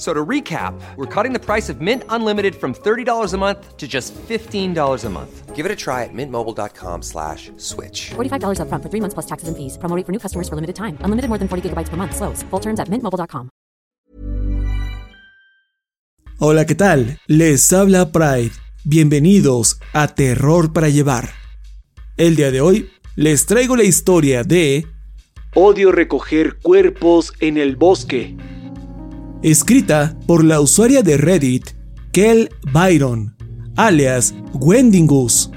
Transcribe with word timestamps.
So 0.00 0.14
to 0.14 0.24
recap, 0.24 0.72
we're 0.96 1.04
cutting 1.04 1.34
the 1.34 1.38
price 1.38 1.68
of 1.68 1.82
Mint 1.82 2.04
Unlimited 2.08 2.54
from 2.54 2.72
$30 2.72 3.34
a 3.34 3.36
month 3.36 3.76
to 3.76 3.86
just 3.86 4.14
$15 4.14 5.04
a 5.04 5.10
month. 5.10 5.54
Give 5.54 5.66
it 5.66 5.70
a 5.70 5.76
try 5.76 6.04
at 6.04 6.14
mintmobile.com 6.14 7.02
slash 7.02 7.52
switch. 7.58 8.12
$45 8.16 8.60
upfront 8.64 8.82
for 8.82 8.88
three 8.88 9.00
months 9.00 9.12
plus 9.12 9.26
taxes 9.26 9.48
and 9.48 9.56
fees. 9.58 9.76
Promo 9.76 9.94
rate 9.94 10.06
for 10.06 10.12
new 10.12 10.18
customers 10.18 10.48
for 10.48 10.56
limited 10.56 10.74
time. 10.74 10.96
Unlimited 11.04 11.28
more 11.28 11.36
than 11.36 11.48
40 11.48 11.68
gigabytes 11.68 11.90
per 11.90 11.98
month. 11.98 12.16
Slows. 12.16 12.42
Full 12.48 12.60
terms 12.60 12.80
at 12.80 12.88
mintmobile.com. 12.88 13.50
Hola, 16.38 16.64
¿qué 16.64 16.74
tal? 16.74 17.20
Les 17.26 17.70
habla 17.70 18.10
Pride. 18.10 18.52
Bienvenidos 18.84 19.80
a 19.92 20.08
Terror 20.08 20.72
para 20.72 20.88
Llevar. 20.88 21.28
El 22.16 22.36
día 22.36 22.50
de 22.50 22.62
hoy 22.62 22.90
les 23.16 23.44
traigo 23.44 23.76
la 23.76 23.84
historia 23.84 24.44
de 24.44 24.86
Odio 25.54 25.92
recoger 25.92 26.56
cuerpos 26.62 27.34
en 27.40 27.58
el 27.58 27.76
bosque. 27.76 28.36
Escrita 29.42 30.18
por 30.26 30.44
la 30.44 30.60
usuaria 30.60 31.02
de 31.02 31.16
Reddit, 31.16 31.70
Kel 32.12 32.50
Byron, 32.74 33.34
alias 33.74 34.34
Wendingus. 34.52 35.50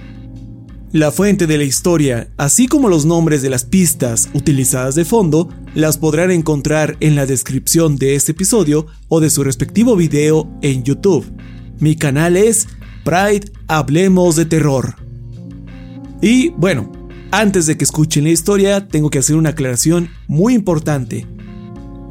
La 0.94 1.12
fuente 1.12 1.48
de 1.48 1.58
la 1.58 1.66
historia, 1.66 2.30
así 2.38 2.68
como 2.68 2.88
los 2.88 3.06
nombres 3.06 3.42
de 3.42 3.50
las 3.50 3.66
pistas 3.66 4.30
utilizadas 4.34 4.96
de 4.96 5.04
fondo, 5.04 5.50
las 5.76 5.98
podrán 5.98 6.32
encontrar 6.32 6.96
en 7.02 7.18
la 7.18 7.26
descripción 7.26 7.98
de 7.98 8.16
este 8.16 8.32
episodio 8.32 8.88
o 9.10 9.20
de 9.20 9.30
su 9.30 9.44
respectivo 9.44 9.98
video 9.98 10.50
en 10.62 10.86
YouTube. 10.86 11.26
Mi 11.80 11.98
canal 11.98 12.38
es 12.38 12.70
Pride 13.04 13.52
Hablemos 13.68 14.38
de 14.38 14.46
Terror. 14.46 14.96
Y 16.22 16.50
bueno, 16.52 16.90
antes 17.32 17.66
de 17.66 17.76
que 17.76 17.84
escuchen 17.84 18.24
la 18.24 18.30
historia, 18.30 18.88
tengo 18.88 19.10
que 19.10 19.20
hacer 19.20 19.36
una 19.36 19.50
aclaración 19.50 20.10
muy 20.30 20.54
importante. 20.54 21.28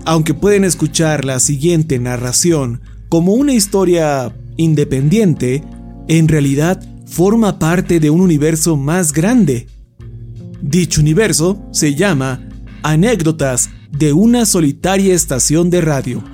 Aunque 0.05 0.35
pueden 0.35 0.65
escuchar 0.65 1.25
la 1.25 1.39
siguiente 1.39 1.99
narración 1.99 2.81
como 3.09 3.35
una 3.35 3.53
historia 3.53 4.35
independiente, 4.57 5.63
en 6.09 6.29
realidad 6.29 6.83
forma 7.07 7.59
parte 7.59 8.01
de 8.01 8.11
un 8.11 8.21
universo 8.21 8.77
más 8.77 9.13
grande. 9.13 9.69
Dicho 10.61 11.01
universo 11.01 11.63
se 11.73 11.95
llama 11.95 12.49
Anécdotas 12.83 13.71
de 13.91 14.13
una 14.13 14.45
solitaria 14.47 15.15
estación 15.15 15.71
de 15.71 15.81
radio. 15.83 16.25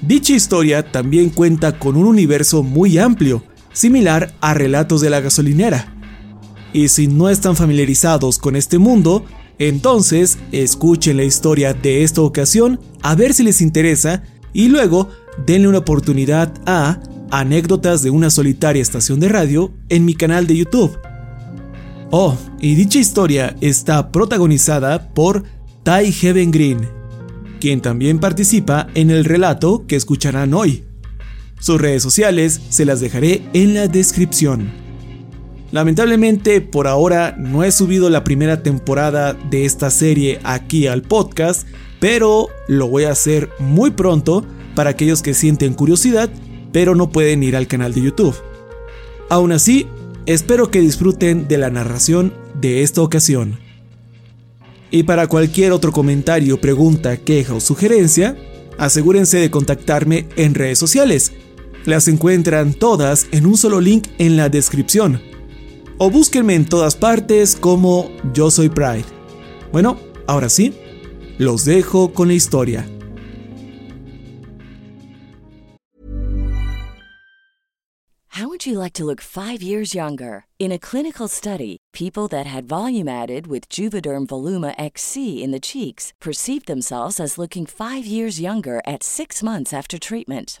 Dicha 0.00 0.32
historia 0.32 0.90
también 0.90 1.28
cuenta 1.28 1.78
con 1.78 1.96
un 1.96 2.06
universo 2.06 2.62
muy 2.62 2.98
amplio, 2.98 3.42
similar 3.72 4.32
a 4.40 4.54
Relatos 4.54 5.00
de 5.00 5.10
la 5.10 5.20
gasolinera. 5.20 5.94
Y 6.72 6.88
si 6.88 7.08
no 7.08 7.28
están 7.28 7.56
familiarizados 7.56 8.38
con 8.38 8.56
este 8.56 8.78
mundo, 8.78 9.24
entonces 9.58 10.38
escuchen 10.52 11.16
la 11.16 11.24
historia 11.24 11.74
de 11.74 12.04
esta 12.04 12.22
ocasión 12.22 12.80
a 13.02 13.14
ver 13.14 13.34
si 13.34 13.42
les 13.42 13.60
interesa 13.60 14.22
y 14.52 14.68
luego 14.68 15.08
denle 15.46 15.68
una 15.68 15.78
oportunidad 15.78 16.52
a 16.66 17.00
Anécdotas 17.30 18.02
de 18.02 18.10
una 18.10 18.30
solitaria 18.30 18.80
estación 18.80 19.20
de 19.20 19.28
radio 19.28 19.70
en 19.90 20.06
mi 20.06 20.14
canal 20.14 20.46
de 20.46 20.56
YouTube. 20.56 20.98
Oh, 22.10 22.38
y 22.58 22.74
dicha 22.74 22.98
historia 22.98 23.54
está 23.60 24.10
protagonizada 24.10 25.12
por 25.12 25.44
Ty 25.82 26.10
Heaven 26.10 26.50
Green, 26.50 26.88
quien 27.60 27.82
también 27.82 28.18
participa 28.18 28.86
en 28.94 29.10
el 29.10 29.26
relato 29.26 29.86
que 29.86 29.96
escucharán 29.96 30.54
hoy. 30.54 30.84
Sus 31.60 31.78
redes 31.78 32.02
sociales 32.02 32.60
se 32.70 32.86
las 32.86 33.00
dejaré 33.00 33.42
en 33.52 33.74
la 33.74 33.88
descripción. 33.88 34.87
Lamentablemente 35.70 36.60
por 36.60 36.86
ahora 36.86 37.34
no 37.38 37.64
he 37.64 37.72
subido 37.72 38.10
la 38.10 38.24
primera 38.24 38.62
temporada 38.62 39.34
de 39.34 39.64
esta 39.64 39.90
serie 39.90 40.40
aquí 40.44 40.86
al 40.86 41.02
podcast, 41.02 41.66
pero 42.00 42.48
lo 42.68 42.88
voy 42.88 43.04
a 43.04 43.10
hacer 43.10 43.50
muy 43.58 43.90
pronto 43.90 44.46
para 44.74 44.90
aquellos 44.90 45.22
que 45.22 45.34
sienten 45.34 45.74
curiosidad 45.74 46.30
pero 46.72 46.94
no 46.94 47.10
pueden 47.10 47.42
ir 47.42 47.56
al 47.56 47.66
canal 47.66 47.94
de 47.94 48.02
YouTube. 48.02 48.36
Aún 49.28 49.52
así, 49.52 49.86
espero 50.26 50.70
que 50.70 50.80
disfruten 50.80 51.48
de 51.48 51.58
la 51.58 51.70
narración 51.70 52.32
de 52.60 52.82
esta 52.82 53.02
ocasión. 53.02 53.58
Y 54.90 55.02
para 55.02 55.26
cualquier 55.26 55.72
otro 55.72 55.92
comentario, 55.92 56.60
pregunta, 56.60 57.16
queja 57.18 57.54
o 57.54 57.60
sugerencia, 57.60 58.36
asegúrense 58.78 59.38
de 59.38 59.50
contactarme 59.50 60.28
en 60.36 60.54
redes 60.54 60.78
sociales. 60.78 61.32
Las 61.84 62.08
encuentran 62.08 62.74
todas 62.74 63.26
en 63.32 63.46
un 63.46 63.56
solo 63.56 63.80
link 63.80 64.06
en 64.18 64.36
la 64.36 64.48
descripción. 64.48 65.20
O 66.00 66.10
búsquenme 66.10 66.54
en 66.54 66.64
todas 66.64 66.94
partes 66.94 67.56
como 67.56 68.12
Yo 68.32 68.52
Soy 68.52 68.68
Pride. 68.68 69.06
Bueno, 69.72 69.98
ahora 70.28 70.48
sí, 70.48 70.72
los 71.38 71.64
dejo 71.64 72.12
con 72.14 72.28
la 72.28 72.34
historia. 72.34 72.86
How 78.28 78.46
would 78.48 78.64
you 78.64 78.78
like 78.78 78.92
to 78.92 79.04
look 79.04 79.20
five 79.20 79.60
years 79.60 79.92
younger? 79.92 80.44
In 80.60 80.70
a 80.70 80.78
clinical 80.78 81.26
study, 81.26 81.78
people 81.92 82.28
that 82.28 82.46
had 82.46 82.68
volume 82.68 83.08
added 83.08 83.48
with 83.48 83.68
Juvederm 83.68 84.28
Voluma 84.28 84.76
XC 84.78 85.42
in 85.42 85.50
the 85.50 85.58
cheeks 85.58 86.12
perceived 86.20 86.68
themselves 86.68 87.18
as 87.18 87.38
looking 87.38 87.66
five 87.66 88.06
years 88.06 88.40
younger 88.40 88.80
at 88.86 89.02
six 89.02 89.42
months 89.42 89.72
after 89.72 89.98
treatment. 89.98 90.60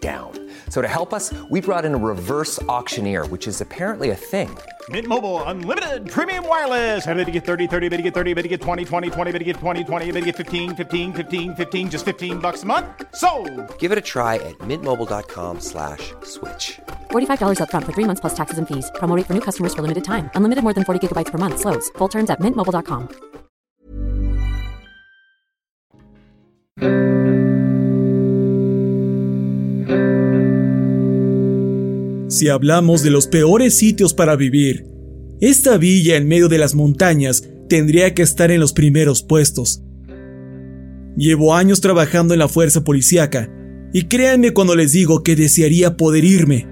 down. 0.00 0.30
So 0.68 0.80
to 0.82 0.88
help 0.88 1.12
us, 1.12 1.34
we 1.50 1.60
brought 1.60 1.84
in 1.84 1.94
a 1.94 1.96
reverse 1.96 2.62
auctioneer, 2.68 3.26
which 3.26 3.48
is 3.48 3.60
apparently 3.60 4.10
a 4.10 4.14
thing. 4.14 4.56
Mint 4.90 5.08
Mobile 5.08 5.42
unlimited 5.44 6.08
premium 6.08 6.46
wireless. 6.46 7.04
Have 7.04 7.16
to 7.16 7.32
get 7.32 7.44
30, 7.44 7.66
30, 7.66 7.88
bit 7.88 7.96
to 7.96 8.02
get 8.04 8.14
30, 8.14 8.34
bit 8.34 8.42
to 8.42 8.48
get 8.48 8.60
20, 8.60 8.84
20, 8.84 9.10
20, 9.10 9.32
bit 9.32 9.38
to 9.40 9.44
get 9.44 9.56
20, 9.56 9.82
20, 9.84 10.06
bit 10.12 10.20
to 10.20 10.26
get 10.26 10.36
15, 10.36 10.76
15, 10.76 11.12
15, 11.12 11.54
15 11.56 11.90
just 11.90 12.04
15 12.04 12.38
bucks 12.38 12.62
a 12.62 12.66
month. 12.66 12.86
So, 13.16 13.28
Give 13.78 13.90
it 13.90 13.98
a 13.98 14.06
try 14.14 14.36
at 14.36 14.56
mintmobile.com 14.58 15.58
slash 15.60 16.14
switch. 16.22 16.78
$45 17.10 17.58
upfront 17.58 17.84
for 17.86 17.92
three 17.92 18.04
months 18.04 18.20
plus 18.20 18.34
taxes 18.34 18.58
and 18.58 18.68
fees. 18.68 18.88
Promo 18.94 19.16
rate 19.16 19.26
for 19.26 19.34
new 19.34 19.40
customers 19.40 19.74
for 19.74 19.82
limited 19.82 20.04
time. 20.04 20.30
Unlimited 20.36 20.62
more 20.62 20.74
than 20.74 20.84
40 20.84 21.00
gigabytes 21.02 21.32
per 21.32 21.38
month. 21.38 21.58
Slows. 21.58 21.90
Full 21.98 22.08
terms 22.08 22.30
at 22.30 22.38
mintmobile.com. 22.40 23.08
Si 32.28 32.48
hablamos 32.48 33.02
de 33.02 33.10
los 33.10 33.28
peores 33.28 33.74
sitios 33.74 34.12
para 34.12 34.36
vivir, 34.36 34.86
esta 35.40 35.78
villa 35.78 36.16
en 36.16 36.28
medio 36.28 36.48
de 36.48 36.58
las 36.58 36.74
montañas 36.74 37.48
tendría 37.68 38.14
que 38.14 38.22
estar 38.22 38.50
en 38.50 38.60
los 38.60 38.72
primeros 38.72 39.22
puestos. 39.22 39.82
Llevo 41.16 41.54
años 41.54 41.80
trabajando 41.80 42.34
en 42.34 42.40
la 42.40 42.48
fuerza 42.48 42.84
policíaca 42.84 43.50
y 43.92 44.04
créanme 44.04 44.52
cuando 44.52 44.74
les 44.74 44.92
digo 44.92 45.22
que 45.22 45.36
desearía 45.36 45.96
poder 45.96 46.24
irme. 46.24 46.66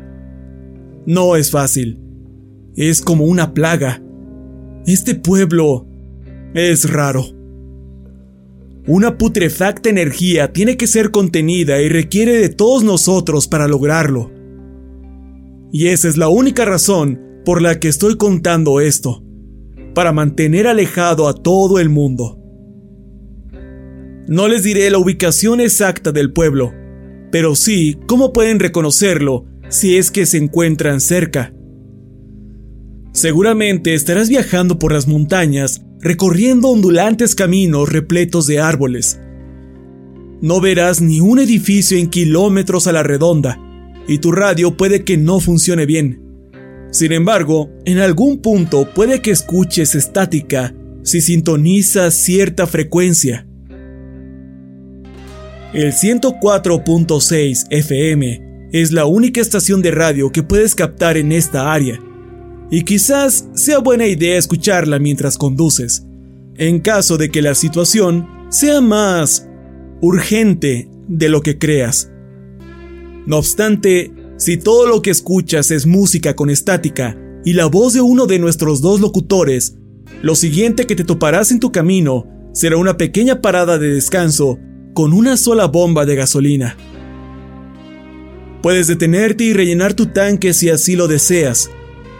No 1.07 1.37
es 1.37 1.51
fácil. 1.51 2.01
Es 2.77 3.01
como 3.01 3.25
una 3.25 3.55
plaga. 3.55 4.03
Este 4.87 5.15
pueblo 5.15 5.87
es 6.55 6.91
raro. 6.91 7.27
Una 8.87 9.17
putrefacta 9.17 9.89
energía 9.89 10.53
tiene 10.53 10.77
que 10.77 10.87
ser 10.87 11.11
contenida 11.11 11.81
y 11.81 11.89
requiere 11.89 12.35
de 12.35 12.51
todos 12.51 12.85
nosotros 12.85 13.49
para 13.49 13.67
lograrlo. 13.67 14.31
Y 15.73 15.89
esa 15.89 16.09
es 16.09 16.19
la 16.19 16.29
única 16.29 16.67
razón 16.67 17.19
por 17.47 17.63
la 17.63 17.81
que 17.81 17.89
estoy 17.89 18.17
contando 18.17 18.81
esto, 18.81 19.25
para 19.95 20.13
mantener 20.13 20.67
alejado 20.67 21.29
a 21.29 21.35
todo 21.35 21.79
el 21.79 21.89
mundo. 21.89 22.39
No 24.29 24.49
les 24.49 24.63
diré 24.63 24.91
la 24.91 24.99
ubicación 24.99 25.61
exacta 25.61 26.13
del 26.13 26.33
pueblo, 26.33 26.73
pero 27.33 27.55
sí 27.57 27.99
cómo 28.07 28.35
pueden 28.35 28.61
reconocerlo 28.61 29.47
si 29.71 29.97
es 29.97 30.11
que 30.11 30.27
se 30.27 30.37
encuentran 30.37 31.01
cerca. 31.01 31.55
Seguramente 33.13 33.95
estarás 33.95 34.29
viajando 34.29 34.79
por 34.79 34.93
las 34.93 35.09
montañas, 35.09 35.85
recorriendo 36.05 36.69
ondulantes 36.69 37.35
caminos 37.35 37.89
repletos 37.89 38.47
de 38.47 38.61
árboles. 38.61 39.19
No 40.43 40.61
verás 40.61 41.01
ni 41.01 41.21
un 41.21 41.39
edificio 41.39 41.97
en 41.97 42.11
kilómetros 42.11 42.87
a 42.87 42.93
la 42.93 43.03
redonda, 43.03 43.59
y 44.07 44.19
tu 44.19 44.31
radio 44.31 44.77
puede 44.77 45.03
que 45.03 45.17
no 45.17 45.41
funcione 45.41 45.87
bien. 45.87 46.21
Sin 46.91 47.11
embargo, 47.13 47.71
en 47.87 48.01
algún 48.01 48.43
punto 48.43 48.93
puede 48.93 49.23
que 49.23 49.31
escuches 49.31 49.95
estática 49.95 50.75
si 51.03 51.23
sintonizas 51.23 52.15
cierta 52.15 52.67
frecuencia. 52.67 53.47
El 55.73 55.93
104.6 55.93 57.67
FM 57.71 58.69
es 58.73 58.93
la 58.93 59.07
única 59.07 59.41
estación 59.41 59.81
de 59.81 59.91
radio 59.91 60.31
que 60.31 60.43
puedes 60.43 60.75
captar 60.75 61.17
en 61.17 61.33
esta 61.33 61.73
área, 61.73 61.99
y 62.75 62.83
quizás 62.83 63.49
sea 63.55 63.79
buena 63.79 64.05
idea 64.05 64.37
escucharla 64.37 64.99
mientras 64.99 65.39
conduces, 65.39 66.05
en 66.57 66.81
caso 66.81 67.17
de 67.17 67.31
que 67.31 67.41
la 67.41 67.55
situación 67.55 68.27
sea 68.49 68.81
más 68.81 69.47
urgente 70.01 70.91
de 71.07 71.29
lo 71.29 71.41
que 71.41 71.57
creas. 71.57 72.11
No 73.27 73.37
obstante, 73.37 74.13
si 74.39 74.57
todo 74.57 74.89
lo 74.89 75.03
que 75.03 75.13
escuchas 75.13 75.71
es 75.71 75.87
música 75.87 76.35
con 76.35 76.51
estática 76.51 77.17
y 77.45 77.53
la 77.53 77.67
voz 77.67 77.93
de 77.93 78.01
uno 78.01 78.27
de 78.27 78.41
nuestros 78.41 78.81
dos 78.81 79.01
locutores, 79.01 79.77
lo 80.21 80.35
siguiente 80.35 80.85
que 80.89 80.97
te 80.97 81.05
toparás 81.05 81.53
en 81.53 81.61
tu 81.61 81.71
camino 81.71 82.27
será 82.53 82.77
una 82.77 82.97
pequeña 82.97 83.41
parada 83.41 83.79
de 83.79 83.95
descanso 83.95 84.59
con 84.95 85.13
una 85.13 85.37
sola 85.37 85.67
bomba 85.67 86.07
de 86.07 86.17
gasolina. 86.17 86.77
Puedes 88.65 88.89
detenerte 88.89 89.45
y 89.45 89.53
rellenar 89.53 89.95
tu 89.95 90.07
tanque 90.07 90.53
si 90.53 90.71
así 90.71 90.97
lo 90.97 91.07
deseas, 91.07 91.71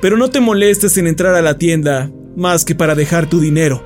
pero 0.05 0.19
no 0.19 0.29
te 0.29 0.39
molestes 0.39 0.99
en 0.99 1.07
entrar 1.07 1.35
a 1.35 1.41
la 1.41 1.57
tienda 1.57 2.13
más 2.37 2.67
que 2.67 2.75
para 2.75 2.95
dejar 2.95 3.27
tu 3.27 3.41
dinero. 3.41 3.83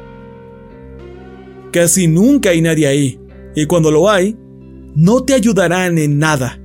Casi 1.71 2.09
nunca 2.09 2.51
hay 2.51 2.61
nadie 2.61 2.89
ahí, 2.89 3.21
y 3.55 3.67
cuando 3.67 3.93
lo 3.93 4.11
hay, 4.11 4.37
no 4.97 5.23
te 5.23 5.35
ayudarán 5.35 5.97
en 5.97 6.19
nada. 6.19 6.61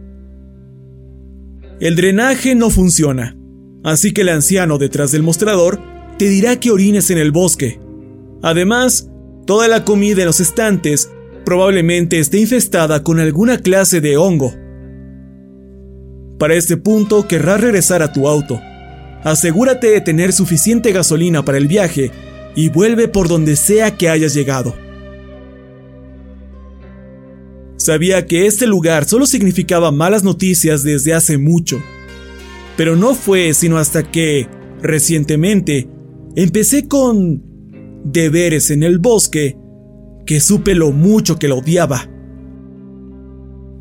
El 1.79 1.95
drenaje 1.95 2.55
no 2.55 2.71
funciona, 2.71 3.37
así 3.83 4.11
que 4.11 4.21
el 4.21 4.29
anciano 4.29 4.79
detrás 4.79 5.11
del 5.11 5.21
mostrador 5.21 5.79
te 6.17 6.29
dirá 6.29 6.59
que 6.59 6.71
orines 6.71 7.11
en 7.11 7.19
el 7.19 7.31
bosque. 7.31 7.79
Además, 8.41 9.07
toda 9.45 9.67
la 9.67 9.85
comida 9.85 10.23
en 10.23 10.25
los 10.29 10.39
estantes 10.39 11.11
probablemente 11.45 12.17
esté 12.17 12.39
infestada 12.39 13.03
con 13.03 13.19
alguna 13.19 13.59
clase 13.59 14.01
de 14.01 14.17
hongo. 14.17 14.51
Para 16.39 16.55
este 16.55 16.75
punto 16.75 17.27
querrás 17.27 17.61
regresar 17.61 18.01
a 18.01 18.11
tu 18.11 18.27
auto. 18.27 18.59
Asegúrate 19.23 19.87
de 19.87 20.01
tener 20.01 20.33
suficiente 20.33 20.91
gasolina 20.91 21.45
para 21.45 21.57
el 21.57 21.67
viaje 21.67 22.11
y 22.55 22.69
vuelve 22.69 23.07
por 23.07 23.27
donde 23.27 23.55
sea 23.55 23.95
que 23.97 24.09
hayas 24.09 24.33
llegado. 24.33 24.75
Sabía 27.77 28.25
que 28.27 28.45
este 28.45 28.67
lugar 28.67 29.05
solo 29.05 29.25
significaba 29.25 29.91
malas 29.91 30.23
noticias 30.23 30.83
desde 30.83 31.13
hace 31.13 31.37
mucho. 31.37 31.81
Pero 32.77 32.95
no 32.95 33.13
fue 33.13 33.53
sino 33.53 33.77
hasta 33.77 34.03
que, 34.03 34.47
recientemente, 34.81 35.89
empecé 36.35 36.87
con 36.87 37.43
deberes 38.05 38.71
en 38.71 38.83
el 38.83 38.99
bosque 38.99 39.57
que 40.25 40.39
supe 40.39 40.75
lo 40.75 40.91
mucho 40.91 41.37
que 41.37 41.47
lo 41.47 41.57
odiaba. 41.57 42.09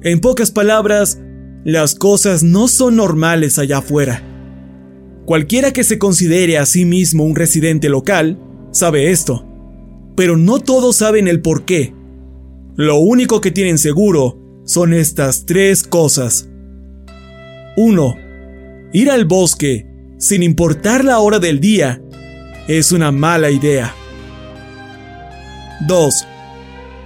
En 0.02 0.20
pocas 0.20 0.50
palabras, 0.50 1.20
las 1.64 1.94
cosas 1.94 2.42
no 2.42 2.66
son 2.66 2.96
normales 2.96 3.58
allá 3.58 3.78
afuera. 3.78 4.31
Cualquiera 5.24 5.72
que 5.72 5.84
se 5.84 5.98
considere 5.98 6.58
a 6.58 6.66
sí 6.66 6.84
mismo 6.84 7.24
un 7.24 7.36
residente 7.36 7.88
local 7.88 8.38
sabe 8.72 9.10
esto, 9.10 9.46
pero 10.16 10.36
no 10.36 10.58
todos 10.58 10.96
saben 10.96 11.28
el 11.28 11.40
por 11.40 11.64
qué. 11.64 11.94
Lo 12.76 12.96
único 12.96 13.40
que 13.40 13.50
tienen 13.50 13.78
seguro 13.78 14.38
son 14.64 14.94
estas 14.94 15.46
tres 15.46 15.84
cosas. 15.84 16.48
1. 17.76 18.16
Ir 18.92 19.10
al 19.10 19.24
bosque, 19.24 19.86
sin 20.18 20.42
importar 20.42 21.04
la 21.04 21.20
hora 21.20 21.38
del 21.38 21.60
día, 21.60 22.02
es 22.68 22.92
una 22.92 23.12
mala 23.12 23.50
idea. 23.50 23.94
2. 25.86 26.26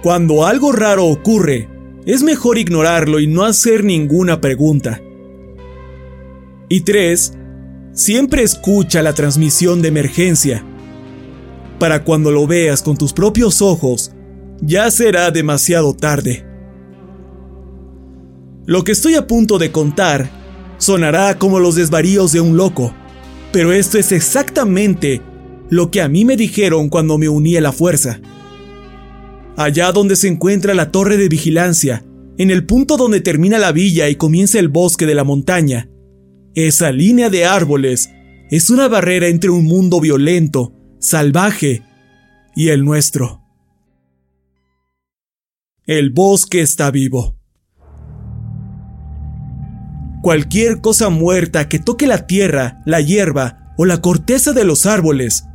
Cuando 0.01 0.45
algo 0.45 0.71
raro 0.71 1.05
ocurre, 1.05 1.67
es 2.05 2.23
mejor 2.23 2.57
ignorarlo 2.57 3.19
y 3.19 3.27
no 3.27 3.43
hacer 3.43 3.83
ninguna 3.83 4.39
pregunta. 4.39 5.01
Y 6.69 6.81
3. 6.81 7.33
Siempre 7.97 8.43
escucha 8.43 9.01
la 9.01 9.13
transmisión 9.13 9.81
de 9.81 9.87
emergencia. 9.87 10.63
Para 11.79 12.03
cuando 12.03 12.29
lo 12.29 12.45
veas 12.45 12.83
con 12.83 12.95
tus 12.95 13.11
propios 13.11 13.59
ojos, 13.63 14.11
ya 14.61 14.91
será 14.91 15.31
demasiado 15.31 15.95
tarde. 15.95 16.45
Lo 18.67 18.83
que 18.83 18.91
estoy 18.91 19.15
a 19.15 19.25
punto 19.25 19.57
de 19.57 19.71
contar 19.71 20.29
sonará 20.77 21.39
como 21.39 21.59
los 21.59 21.73
desvaríos 21.73 22.31
de 22.33 22.39
un 22.39 22.55
loco, 22.55 22.93
pero 23.51 23.73
esto 23.73 23.97
es 23.97 24.11
exactamente 24.11 25.23
lo 25.71 25.89
que 25.89 26.03
a 26.03 26.07
mí 26.07 26.23
me 26.23 26.37
dijeron 26.37 26.89
cuando 26.89 27.17
me 27.17 27.29
uní 27.29 27.57
a 27.57 27.61
la 27.61 27.71
fuerza. 27.71 28.21
Allá 29.55 29.91
donde 29.91 30.15
se 30.15 30.27
encuentra 30.27 30.75
la 30.75 30.91
torre 30.91 31.17
de 31.17 31.29
vigilancia, 31.29 32.05
en 32.37 32.51
el 32.51 32.63
punto 32.63 32.95
donde 32.95 33.21
termina 33.21 33.57
la 33.57 33.71
villa 33.71 34.07
y 34.07 34.13
comienza 34.17 34.59
el 34.59 34.67
bosque 34.67 35.07
de 35.07 35.15
la 35.15 35.23
montaña, 35.23 35.89
esa 36.55 36.91
línea 36.91 37.29
de 37.29 37.45
árboles 37.45 38.09
es 38.49 38.69
una 38.69 38.87
barrera 38.87 39.27
entre 39.27 39.49
un 39.49 39.65
mundo 39.65 39.99
violento, 39.99 40.73
salvaje 40.99 41.83
y 42.55 42.69
el 42.69 42.83
nuestro. 42.83 43.41
El 45.85 46.11
bosque 46.11 46.61
está 46.61 46.91
vivo. 46.91 47.37
Cualquier 50.21 50.81
cosa 50.81 51.09
muerta 51.09 51.69
que 51.69 51.79
toque 51.79 52.07
la 52.07 52.27
tierra, 52.27 52.81
la 52.85 52.99
hierba 52.99 53.73
o 53.77 53.85
la 53.85 54.01
corteza 54.01 54.51
de 54.51 54.65
los 54.65 54.85
árboles 54.85 55.45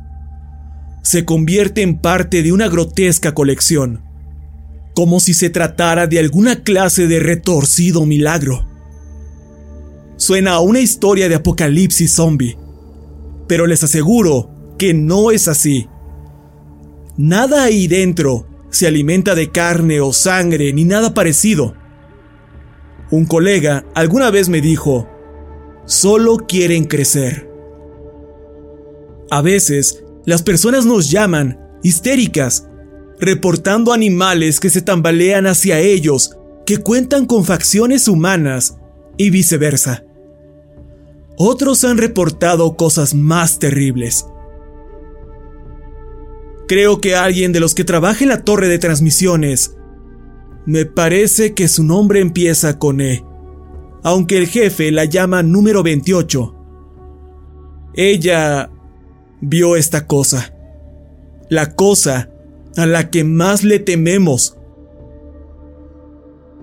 se 1.03 1.25
convierte 1.25 1.81
en 1.81 1.99
parte 1.99 2.41
de 2.41 2.53
una 2.53 2.69
grotesca 2.69 3.33
colección, 3.33 4.01
como 4.95 5.19
si 5.19 5.33
se 5.33 5.49
tratara 5.49 6.07
de 6.07 6.17
alguna 6.17 6.63
clase 6.63 7.07
de 7.07 7.19
retorcido 7.19 8.05
milagro. 8.05 8.65
Suena 10.15 10.53
a 10.53 10.59
una 10.59 10.79
historia 10.79 11.27
de 11.29 11.35
apocalipsis 11.35 12.13
zombie, 12.13 12.57
pero 13.47 13.67
les 13.67 13.83
aseguro 13.83 14.49
que 14.77 14.93
no 14.93 15.31
es 15.31 15.47
así. 15.47 15.87
Nada 17.17 17.63
ahí 17.63 17.87
dentro 17.87 18.47
se 18.69 18.87
alimenta 18.87 19.35
de 19.35 19.51
carne 19.51 20.01
o 20.01 20.13
sangre 20.13 20.73
ni 20.73 20.83
nada 20.83 21.13
parecido. 21.13 21.75
Un 23.11 23.25
colega 23.25 23.85
alguna 23.93 24.31
vez 24.31 24.49
me 24.49 24.61
dijo, 24.61 25.07
solo 25.85 26.37
quieren 26.37 26.85
crecer. 26.85 27.49
A 29.29 29.41
veces, 29.41 30.03
las 30.25 30.41
personas 30.41 30.85
nos 30.85 31.11
llaman 31.11 31.59
histéricas, 31.83 32.67
reportando 33.19 33.93
animales 33.93 34.59
que 34.59 34.69
se 34.69 34.81
tambalean 34.81 35.45
hacia 35.47 35.79
ellos, 35.79 36.37
que 36.65 36.77
cuentan 36.77 37.25
con 37.25 37.45
facciones 37.45 38.07
humanas 38.07 38.77
y 39.17 39.29
viceversa. 39.29 40.02
Otros 41.37 41.83
han 41.83 41.97
reportado 41.97 42.75
cosas 42.75 43.15
más 43.15 43.59
terribles. 43.59 44.27
Creo 46.67 47.01
que 47.01 47.15
alguien 47.15 47.51
de 47.51 47.59
los 47.59 47.73
que 47.73 47.83
trabaja 47.83 48.23
en 48.23 48.29
la 48.29 48.43
torre 48.43 48.67
de 48.67 48.79
transmisiones, 48.79 49.75
me 50.65 50.85
parece 50.85 51.53
que 51.53 51.67
su 51.67 51.83
nombre 51.83 52.21
empieza 52.21 52.79
con 52.79 53.01
E, 53.01 53.25
aunque 54.03 54.37
el 54.37 54.47
jefe 54.47 54.91
la 54.91 55.05
llama 55.05 55.43
número 55.43 55.83
28. 55.83 56.55
Ella 57.95 58.71
vio 59.41 59.75
esta 59.75 60.07
cosa, 60.07 60.55
la 61.49 61.75
cosa 61.75 62.29
a 62.77 62.85
la 62.85 63.09
que 63.09 63.23
más 63.23 63.63
le 63.63 63.79
tememos. 63.79 64.57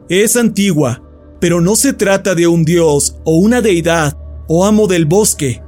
Es 0.08 0.36
antigua, 0.36 1.02
pero 1.40 1.60
no 1.60 1.76
se 1.76 1.92
trata 1.92 2.34
de 2.34 2.46
un 2.46 2.64
dios 2.64 3.20
o 3.24 3.36
una 3.36 3.60
deidad 3.60 4.16
o 4.52 4.64
amo 4.64 4.88
del 4.88 5.06
bosque. 5.06 5.62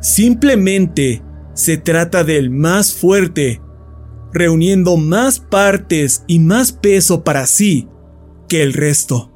Simplemente 0.00 1.20
se 1.52 1.78
trata 1.78 2.22
del 2.22 2.48
más 2.48 2.94
fuerte, 2.94 3.60
reuniendo 4.32 4.96
más 4.96 5.40
partes 5.40 6.22
y 6.28 6.38
más 6.38 6.70
peso 6.70 7.24
para 7.24 7.44
sí 7.46 7.88
que 8.48 8.62
el 8.62 8.72
resto. 8.72 9.32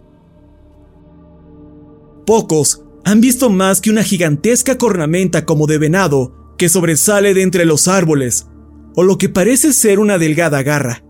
Pocos 2.24 2.84
han 3.04 3.20
visto 3.20 3.50
más 3.50 3.80
que 3.80 3.90
una 3.90 4.04
gigantesca 4.04 4.78
cornamenta 4.78 5.44
como 5.44 5.66
de 5.66 5.78
venado 5.78 6.54
que 6.56 6.68
sobresale 6.68 7.34
de 7.34 7.42
entre 7.42 7.64
los 7.64 7.88
árboles, 7.88 8.46
o 8.94 9.02
lo 9.02 9.18
que 9.18 9.28
parece 9.28 9.72
ser 9.72 9.98
una 9.98 10.18
delgada 10.18 10.62
garra. 10.62 11.02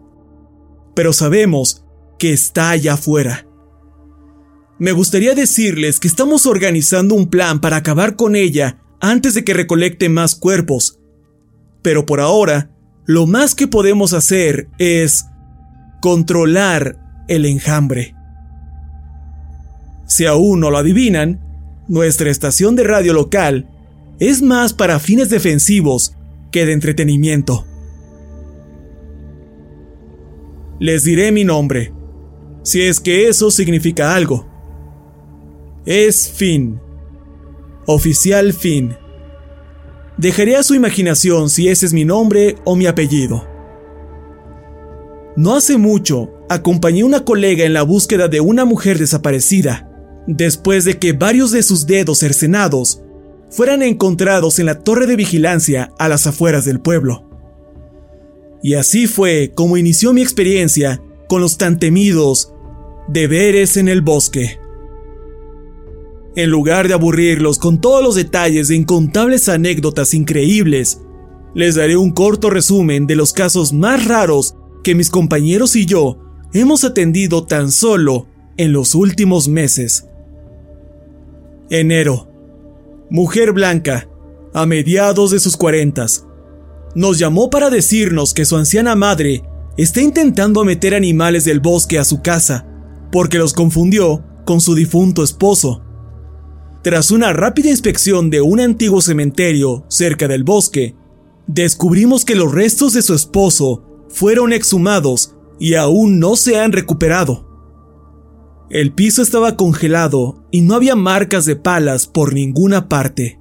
Pero 0.95 1.13
sabemos 1.13 1.85
que 2.19 2.33
está 2.33 2.71
allá 2.71 2.95
afuera. 2.95 3.47
Me 4.83 4.91
gustaría 4.91 5.37
decirles 5.37 6.01
que 6.01 6.09
estamos 6.09 6.45
organizando 6.45 7.15
un 7.15 7.31
plan 7.31 7.61
para 7.61 7.77
acabar 7.77 8.17
con 8.17 8.35
ella 8.35 8.79
antes 9.01 9.33
de 9.35 9.45
que 9.45 9.55
recolecte 9.55 10.09
más 10.09 10.35
cuerpos. 10.35 10.99
Pero 11.83 12.05
por 12.05 12.21
ahora, 12.21 12.73
lo 13.07 13.29
más 13.29 13.55
que 13.55 13.69
podemos 13.69 14.13
hacer 14.13 14.69
es 14.79 15.27
controlar 16.01 16.99
el 17.29 17.47
enjambre. 17.47 18.17
Si 20.09 20.27
aún 20.27 20.59
no 20.59 20.73
lo 20.73 20.79
adivinan, 20.79 21.39
nuestra 21.87 22.29
estación 22.29 22.75
de 22.75 22.83
radio 22.83 23.13
local 23.13 23.71
es 24.19 24.43
más 24.43 24.73
para 24.75 24.99
fines 24.99 25.31
defensivos 25.31 26.17
que 26.51 26.67
de 26.67 26.73
entretenimiento. 26.73 27.69
Les 30.81 31.05
diré 31.05 31.31
mi 31.31 31.45
nombre, 31.45 31.93
si 32.65 32.83
es 32.83 32.99
que 32.99 33.29
eso 33.29 33.53
significa 33.53 34.17
algo. 34.17 34.51
Es 35.85 36.31
Finn. 36.31 36.81
Oficial 37.87 38.53
Finn. 38.53 38.97
Dejaré 40.17 40.55
a 40.55 40.63
su 40.63 40.77
imaginación 40.77 41.51
si 41.51 41.67
ese 41.67 41.87
es 41.87 41.93
mi 41.93 42.05
nombre 42.05 42.55
o 42.65 42.77
mi 42.77 42.87
apellido. 42.87 43.45
No 45.35 45.57
hace 45.57 45.79
mucho, 45.79 46.31
acompañé 46.49 47.01
a 47.01 47.07
una 47.07 47.25
colega 47.25 47.65
en 47.65 47.73
la 47.73 47.83
búsqueda 47.83 48.29
de 48.29 48.41
una 48.41 48.65
mujer 48.65 48.97
desaparecida, 48.97 49.91
después 50.29 50.85
de 50.85 51.01
que 51.01 51.15
varios 51.15 51.51
de 51.51 51.65
sus 51.65 51.85
dedos 51.85 52.19
cercenados 52.21 53.03
fueran 53.51 53.83
encontrados 53.83 54.61
en 54.61 54.67
la 54.67 54.79
torre 54.79 55.09
de 55.09 55.17
vigilancia 55.17 55.91
a 55.99 56.09
las 56.09 56.29
afueras 56.29 56.65
del 56.65 56.81
pueblo. 56.81 57.29
Y 58.63 58.75
así 58.75 59.09
fue 59.09 59.51
como 59.53 59.77
inició 59.77 60.13
mi 60.13 60.23
experiencia 60.23 61.03
con 61.29 61.41
los 61.41 61.59
tan 61.59 61.81
temidos 61.81 62.53
deberes 63.09 63.77
en 63.77 63.89
el 63.89 64.01
bosque. 64.01 64.62
En 66.35 66.51
lugar 66.51 66.89
de 66.89 66.95
aburrirlos 66.95 67.59
con 67.59 67.81
todos 67.81 68.03
los 68.03 68.15
detalles 68.15 68.69
de 68.69 68.77
incontables 68.77 69.49
anécdotas 69.49 70.15
increíbles, 70.15 71.01
les 71.55 71.75
daré 71.75 71.97
un 71.97 72.13
corto 72.13 72.49
resumen 72.49 73.07
de 73.07 73.17
los 73.17 73.33
casos 73.33 73.73
más 73.73 74.07
raros 74.07 74.57
que 74.83 74.95
mis 74.95 75.11
compañeros 75.11 75.77
y 75.77 75.85
yo 75.85 76.19
hemos 76.55 76.85
atendido 76.85 77.45
tan 77.45 77.71
solo 77.71 78.27
en 78.57 78.73
los 78.73 78.95
últimos 78.95 79.49
meses. 79.49 80.07
Enero. 81.69 82.29
Mujer 83.11 83.53
blanca, 83.53 84.09
a 84.55 84.65
mediados 84.67 85.31
de 85.31 85.41
sus 85.41 85.57
cuarentas. 85.57 86.27
Nos 86.95 87.19
llamó 87.19 87.51
para 87.51 87.71
decirnos 87.71 88.35
que 88.35 88.45
su 88.45 88.57
anciana 88.57 88.95
madre 88.95 89.43
está 89.77 90.01
intentando 90.01 90.65
meter 90.65 90.95
animales 90.95 91.45
del 91.45 91.61
bosque 91.61 91.99
a 91.99 92.05
su 92.05 92.23
casa, 92.23 92.67
porque 93.11 93.39
los 93.39 93.53
confundió 93.53 94.25
con 94.45 94.61
su 94.61 94.75
difunto 94.75 95.23
esposo. 95.23 95.83
Tras 96.83 97.13
una 97.13 97.33
rápida 97.33 97.71
inspección 97.71 98.29
de 98.29 98.41
un 98.41 98.59
antiguo 98.59 99.01
cementerio 99.01 99.85
cerca 99.89 100.27
del 100.27 100.43
bosque, 100.43 100.97
descubrimos 101.47 102.25
que 102.25 102.35
los 102.35 102.53
restos 102.53 102.93
de 102.93 103.03
su 103.03 103.15
esposo 103.15 104.05
fueron 104.09 104.53
exhumados 104.53 105.37
y 105.61 105.75
aún 105.75 106.19
no 106.19 106.35
se 106.35 106.59
han 106.59 106.73
recuperado. 106.73 107.49
El 108.69 108.93
piso 108.93 109.23
estaba 109.23 109.57
congelado 109.57 110.45
y 110.51 110.63
no 110.63 110.75
había 110.75 110.97
marcas 110.97 111.45
de 111.45 111.55
palas 111.55 112.09
por 112.09 112.35
ninguna 112.35 112.89
parte. 112.89 113.39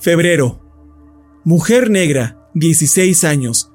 Febrero. 0.00 0.60
Mujer 1.44 1.88
negra, 1.88 2.50
16 2.54 3.22
años. 3.22 3.70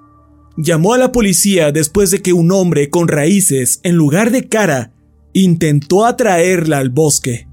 Llamó 0.57 0.93
a 0.93 0.97
la 0.97 1.13
policía 1.13 1.71
después 1.71 2.11
de 2.11 2.21
que 2.21 2.33
un 2.33 2.51
hombre 2.51 2.89
con 2.89 3.07
raíces 3.07 3.79
en 3.83 3.95
lugar 3.95 4.31
de 4.31 4.49
cara 4.49 4.91
intentó 5.31 6.05
atraerla 6.05 6.79
al 6.79 6.89
bosque. 6.89 7.47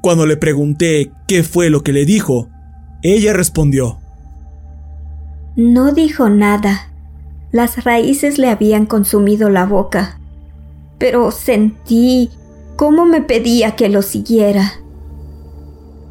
Cuando 0.00 0.26
le 0.26 0.36
pregunté 0.36 1.12
qué 1.26 1.42
fue 1.42 1.68
lo 1.68 1.82
que 1.82 1.92
le 1.92 2.04
dijo, 2.04 2.48
ella 3.02 3.32
respondió. 3.32 3.98
No 5.56 5.92
dijo 5.92 6.28
nada. 6.30 6.92
Las 7.52 7.84
raíces 7.84 8.38
le 8.38 8.48
habían 8.48 8.86
consumido 8.86 9.50
la 9.50 9.66
boca. 9.66 10.18
Pero 10.98 11.30
sentí 11.30 12.30
cómo 12.76 13.04
me 13.04 13.20
pedía 13.20 13.76
que 13.76 13.88
lo 13.88 14.02
siguiera. 14.02 14.74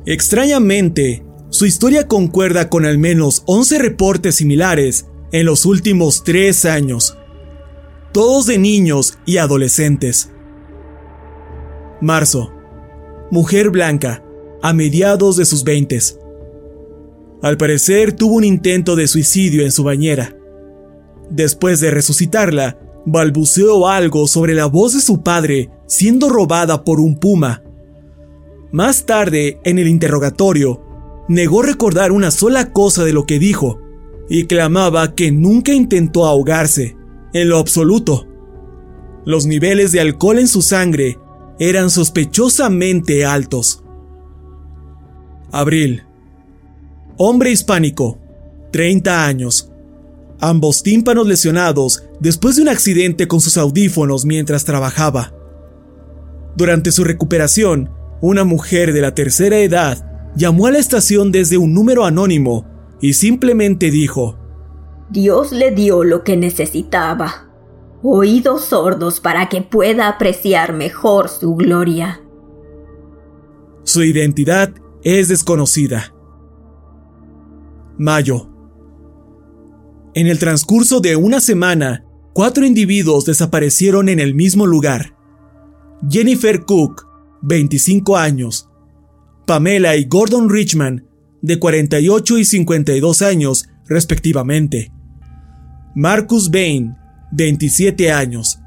Extrañamente, 0.05 1.23
su 1.49 1.65
historia 1.65 2.07
concuerda 2.07 2.69
con 2.69 2.85
al 2.85 2.97
menos 2.97 3.43
11 3.45 3.79
reportes 3.79 4.35
similares 4.35 5.07
en 5.31 5.45
los 5.45 5.65
últimos 5.65 6.23
tres 6.23 6.65
años, 6.65 7.17
todos 8.11 8.45
de 8.45 8.57
niños 8.57 9.17
y 9.25 9.37
adolescentes. 9.37 10.31
Marzo 12.01 12.58
mujer 13.31 13.69
blanca, 13.69 14.23
a 14.61 14.73
mediados 14.73 15.37
de 15.37 15.45
sus 15.45 15.63
veintes. 15.63 16.19
Al 17.41 17.57
parecer 17.57 18.13
tuvo 18.13 18.35
un 18.35 18.43
intento 18.43 18.95
de 18.95 19.07
suicidio 19.07 19.63
en 19.63 19.71
su 19.71 19.83
bañera. 19.83 20.35
Después 21.29 21.79
de 21.79 21.91
resucitarla, 21.91 22.77
balbuceó 23.05 23.87
algo 23.87 24.27
sobre 24.27 24.53
la 24.53 24.65
voz 24.65 24.93
de 24.93 24.99
su 24.99 25.21
padre 25.23 25.69
siendo 25.87 26.29
robada 26.29 26.83
por 26.83 26.99
un 26.99 27.17
puma. 27.17 27.63
Más 28.71 29.05
tarde, 29.05 29.59
en 29.63 29.79
el 29.79 29.87
interrogatorio, 29.87 30.81
negó 31.27 31.61
recordar 31.61 32.11
una 32.11 32.31
sola 32.31 32.71
cosa 32.71 33.03
de 33.03 33.13
lo 33.13 33.25
que 33.25 33.39
dijo 33.39 33.79
y 34.29 34.45
clamaba 34.45 35.15
que 35.15 35.31
nunca 35.31 35.73
intentó 35.73 36.25
ahogarse, 36.25 36.95
en 37.33 37.49
lo 37.49 37.57
absoluto. 37.57 38.27
Los 39.25 39.45
niveles 39.45 39.91
de 39.91 40.01
alcohol 40.01 40.39
en 40.39 40.47
su 40.47 40.61
sangre 40.61 41.17
eran 41.59 41.89
sospechosamente 41.89 43.25
altos. 43.25 43.83
Abril. 45.51 46.03
Hombre 47.17 47.51
hispánico, 47.51 48.17
30 48.71 49.25
años. 49.25 49.69
Ambos 50.39 50.83
tímpanos 50.83 51.27
lesionados 51.27 52.03
después 52.21 52.55
de 52.55 52.61
un 52.61 52.69
accidente 52.69 53.27
con 53.27 53.41
sus 53.41 53.57
audífonos 53.57 54.25
mientras 54.25 54.63
trabajaba. 54.63 55.33
Durante 56.55 56.93
su 56.93 57.03
recuperación, 57.03 57.89
una 58.21 58.45
mujer 58.45 58.93
de 58.93 59.01
la 59.01 59.13
tercera 59.13 59.57
edad 59.59 60.31
llamó 60.35 60.67
a 60.67 60.71
la 60.71 60.79
estación 60.79 61.33
desde 61.33 61.57
un 61.57 61.73
número 61.73 62.05
anónimo 62.05 62.65
y 63.01 63.13
simplemente 63.13 63.91
dijo, 63.91 64.37
Dios 65.09 65.51
le 65.51 65.71
dio 65.71 66.05
lo 66.05 66.23
que 66.23 66.37
necesitaba 66.37 67.48
oídos 68.03 68.65
sordos 68.65 69.19
para 69.19 69.49
que 69.49 69.61
pueda 69.61 70.07
apreciar 70.07 70.73
mejor 70.73 71.29
su 71.29 71.55
gloria. 71.55 72.21
Su 73.83 74.03
identidad 74.03 74.73
es 75.03 75.27
desconocida. 75.27 76.13
Mayo. 77.97 78.49
En 80.13 80.27
el 80.27 80.39
transcurso 80.39 81.01
de 81.01 81.15
una 81.15 81.39
semana, 81.41 82.05
cuatro 82.33 82.65
individuos 82.65 83.25
desaparecieron 83.25 84.09
en 84.09 84.19
el 84.19 84.33
mismo 84.35 84.65
lugar, 84.65 85.15
Jennifer 86.09 86.61
Cook, 86.65 87.05
25 87.41 88.17
años, 88.17 88.69
Pamela 89.45 89.95
y 89.95 90.05
Gordon 90.05 90.49
Richman, 90.49 91.05
de 91.41 91.59
48 91.59 92.37
y 92.37 92.45
52 92.45 93.21
años, 93.21 93.67
respectivamente. 93.87 94.91
Marcus 95.95 96.49
Bain, 96.51 96.95
27 97.31 98.11
años. 98.11 98.59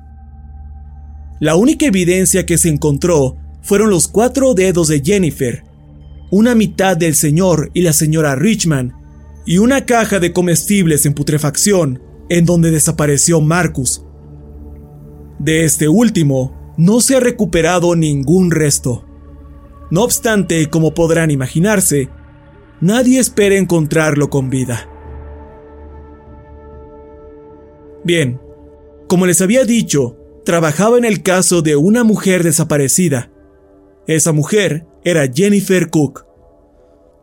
La 1.40 1.56
única 1.56 1.86
evidencia 1.86 2.46
que 2.46 2.58
se 2.58 2.68
encontró 2.68 3.36
fueron 3.62 3.90
los 3.90 4.08
cuatro 4.08 4.54
dedos 4.54 4.88
de 4.88 5.02
Jennifer, 5.04 5.64
una 6.30 6.54
mitad 6.54 6.96
del 6.96 7.14
señor 7.14 7.70
y 7.74 7.82
la 7.82 7.92
señora 7.92 8.36
Richman, 8.36 8.94
y 9.44 9.58
una 9.58 9.84
caja 9.86 10.20
de 10.20 10.32
comestibles 10.32 11.04
en 11.04 11.14
putrefacción 11.14 12.00
en 12.28 12.44
donde 12.44 12.70
desapareció 12.70 13.40
Marcus. 13.40 14.04
De 15.38 15.64
este 15.64 15.88
último, 15.88 16.74
no 16.76 17.00
se 17.00 17.16
ha 17.16 17.20
recuperado 17.20 17.96
ningún 17.96 18.50
resto. 18.50 19.04
No 19.90 20.04
obstante, 20.04 20.70
como 20.70 20.94
podrán 20.94 21.30
imaginarse, 21.30 22.08
nadie 22.80 23.18
espera 23.18 23.56
encontrarlo 23.56 24.30
con 24.30 24.48
vida. 24.48 24.88
Bien, 28.04 28.40
como 29.12 29.26
les 29.26 29.42
había 29.42 29.66
dicho, 29.66 30.16
trabajaba 30.42 30.96
en 30.96 31.04
el 31.04 31.22
caso 31.22 31.60
de 31.60 31.76
una 31.76 32.02
mujer 32.02 32.42
desaparecida. 32.42 33.30
Esa 34.06 34.32
mujer 34.32 34.86
era 35.04 35.30
Jennifer 35.30 35.90
Cook. 35.90 36.24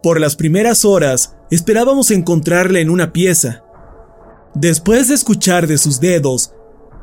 Por 0.04 0.20
las 0.20 0.36
primeras 0.36 0.86
horas 0.86 1.36
esperábamos 1.50 2.12
encontrarla 2.12 2.80
en 2.80 2.92
una 2.92 3.12
pieza. 3.12 3.64
Después 4.54 5.08
de 5.08 5.16
escuchar 5.16 5.66
de 5.66 5.80
sus 5.80 6.00
dedos, 6.00 6.54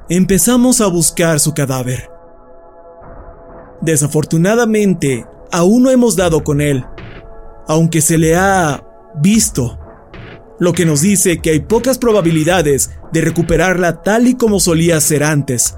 empezamos 0.09 0.81
a 0.81 0.87
buscar 0.87 1.41
su 1.41 1.53
cadáver. 1.53 2.09
Desafortunadamente, 3.81 5.27
aún 5.51 5.83
no 5.83 5.91
hemos 5.91 6.15
dado 6.15 6.45
con 6.45 6.61
él, 6.61 6.85
aunque 7.67 8.01
se 8.01 8.19
le 8.19 8.37
ha 8.37 8.87
visto 9.21 9.81
lo 10.59 10.73
que 10.73 10.87
nos 10.87 11.03
dice 11.03 11.39
que 11.39 11.51
hay 11.51 11.61
pocas 11.61 11.99
probabilidades 11.99 12.91
de 13.13 13.21
recuperarla 13.21 14.03
tal 14.03 14.27
y 14.27 14.35
como 14.35 14.61
solía 14.61 15.01
ser 15.01 15.25
antes. 15.25 15.77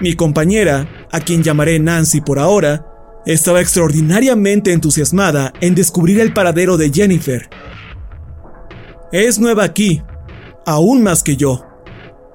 Mi 0.00 0.14
compañera, 0.14 1.06
a 1.12 1.20
quien 1.20 1.42
llamaré 1.42 1.78
Nancy 1.78 2.20
por 2.20 2.38
ahora, 2.38 2.86
estaba 3.26 3.60
extraordinariamente 3.60 4.72
entusiasmada 4.72 5.52
en 5.60 5.74
descubrir 5.74 6.20
el 6.20 6.32
paradero 6.32 6.76
de 6.76 6.90
Jennifer. 6.90 7.48
Es 9.12 9.38
nueva 9.38 9.64
aquí, 9.64 10.02
aún 10.66 11.02
más 11.02 11.22
que 11.22 11.36
yo, 11.36 11.64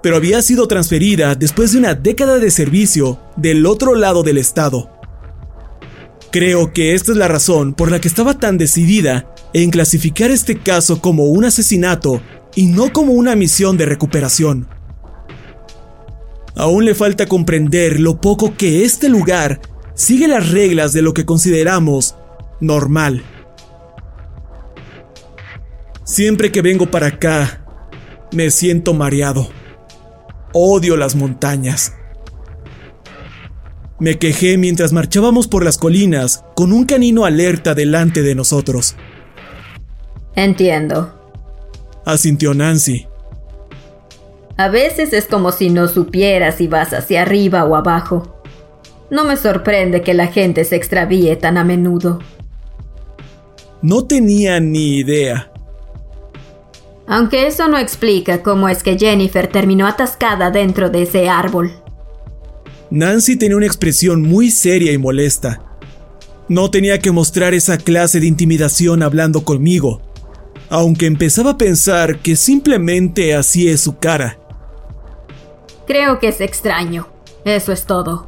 pero 0.02 0.16
había 0.16 0.42
sido 0.42 0.68
transferida 0.68 1.36
después 1.36 1.74
de 1.74 1.80
una 1.80 1.94
década 1.94 2.40
de 2.40 2.50
servicio 2.50 3.20
del 3.36 3.66
otro 3.66 3.96
lado 3.96 4.24
del 4.24 4.38
estado. 4.38 4.99
Creo 6.32 6.74
que 6.74 6.94
esta 6.94 7.12
es 7.12 7.18
la 7.18 7.28
razón 7.28 7.74
por 7.74 7.90
la 7.90 8.00
que 8.00 8.08
estaba 8.08 8.36
tan 8.36 8.58
decidida 8.58 9.34
en 9.54 9.72
clasificar 9.72 10.30
este 10.30 10.60
caso 10.60 11.02
como 11.02 11.26
un 11.26 11.46
asesinato 11.46 12.22
y 12.56 12.68
no 12.68 12.94
como 12.94 13.14
una 13.14 13.36
misión 13.36 13.78
de 13.78 13.86
recuperación. 13.86 14.68
Aún 16.56 16.86
le 16.86 16.94
falta 16.94 17.26
comprender 17.26 18.00
lo 18.00 18.22
poco 18.22 18.56
que 18.56 18.84
este 18.84 19.10
lugar 19.10 19.60
sigue 19.96 20.28
las 20.28 20.52
reglas 20.52 20.94
de 20.94 21.02
lo 21.02 21.14
que 21.14 21.26
consideramos 21.26 22.16
normal. 22.60 23.24
Siempre 26.04 26.52
que 26.52 26.62
vengo 26.62 26.92
para 26.92 27.08
acá, 27.08 27.66
me 28.32 28.52
siento 28.52 28.94
mareado. 28.94 29.50
Odio 30.54 30.96
las 30.96 31.16
montañas. 31.16 31.94
Me 34.00 34.18
quejé 34.18 34.58
mientras 34.58 34.94
marchábamos 34.94 35.48
por 35.48 35.66
las 35.66 35.78
colinas 35.78 36.46
con 36.56 36.72
un 36.72 36.86
canino 36.86 37.26
alerta 37.26 37.76
delante 37.76 38.22
de 38.22 38.34
nosotros. 38.34 38.96
Entiendo. 40.36 41.14
Asintió 42.06 42.54
Nancy. 42.54 43.08
A 44.56 44.70
veces 44.70 45.12
es 45.14 45.26
como 45.26 45.52
si 45.52 45.70
no 45.70 45.88
supieras 45.88 46.56
si 46.56 46.68
vas 46.68 46.94
hacia 46.94 47.24
arriba 47.24 47.66
o 47.66 47.76
abajo. 47.76 48.42
No 49.10 49.26
me 49.26 49.36
sorprende 49.36 50.02
que 50.02 50.14
la 50.14 50.28
gente 50.28 50.64
se 50.66 50.76
extravíe 50.76 51.36
tan 51.36 51.58
a 51.58 51.64
menudo. 51.64 52.20
No 53.82 54.06
tenía 54.06 54.60
ni 54.60 54.98
idea. 54.98 55.52
Aunque 57.08 57.48
eso 57.48 57.68
no 57.68 57.78
explica 57.78 58.44
cómo 58.44 58.70
es 58.70 58.84
que 58.84 58.98
Jennifer 58.98 59.48
terminó 59.48 59.88
atascada 59.88 60.52
dentro 60.52 60.90
de 60.90 61.04
ese 61.04 61.28
árbol. 61.28 61.72
Nancy 62.92 63.36
tenía 63.36 63.58
una 63.58 63.66
expresión 63.66 64.22
muy 64.22 64.52
seria 64.52 64.92
y 64.92 64.98
molesta. 64.98 65.62
No 66.48 66.72
tenía 66.72 67.00
que 67.00 67.12
mostrar 67.12 67.54
esa 67.54 67.78
clase 67.78 68.20
de 68.20 68.28
intimidación 68.28 69.04
hablando 69.04 69.44
conmigo 69.44 70.02
aunque 70.70 71.08
empezaba 71.08 71.52
a 71.52 71.58
pensar 71.58 72.20
que 72.20 72.36
simplemente 72.36 73.34
así 73.34 73.68
es 73.68 73.82
su 73.82 73.98
cara. 73.98 74.38
Creo 75.88 76.20
que 76.20 76.28
es 76.28 76.40
extraño, 76.42 77.08
eso 77.44 77.72
es 77.72 77.86
todo. 77.86 78.28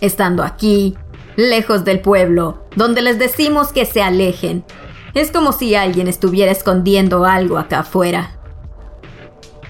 Estando 0.00 0.42
aquí, 0.42 0.94
lejos 1.36 1.84
del 1.84 2.00
pueblo, 2.00 2.66
donde 2.76 3.00
les 3.00 3.18
decimos 3.18 3.72
que 3.72 3.86
se 3.86 4.02
alejen, 4.02 4.64
es 5.14 5.30
como 5.30 5.52
si 5.52 5.74
alguien 5.74 6.06
estuviera 6.06 6.52
escondiendo 6.52 7.24
algo 7.24 7.58
acá 7.58 7.80
afuera. 7.80 8.38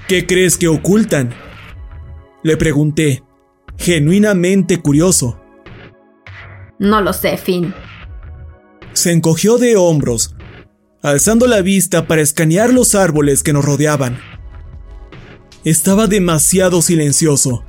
¿Qué 0.09 0.27
crees 0.27 0.59
que 0.59 0.67
ocultan? 0.67 1.33
Le 2.43 2.57
pregunté, 2.57 3.23
genuinamente 3.81 4.81
curioso. 4.81 5.41
No 6.79 7.01
lo 7.01 7.13
sé, 7.13 7.37
Finn. 7.37 7.75
Se 8.93 9.13
encogió 9.13 9.59
de 9.59 9.77
hombros 9.77 10.35
alzando 11.03 11.47
la 11.47 11.63
vista 11.63 12.07
para 12.07 12.21
escanear 12.21 12.73
los 12.73 12.95
árboles 12.95 13.43
que 13.43 13.55
nos 13.55 13.65
rodeaban. 13.65 14.19
Estaba 15.65 16.07
demasiado 16.07 16.83
silencioso. 16.83 17.65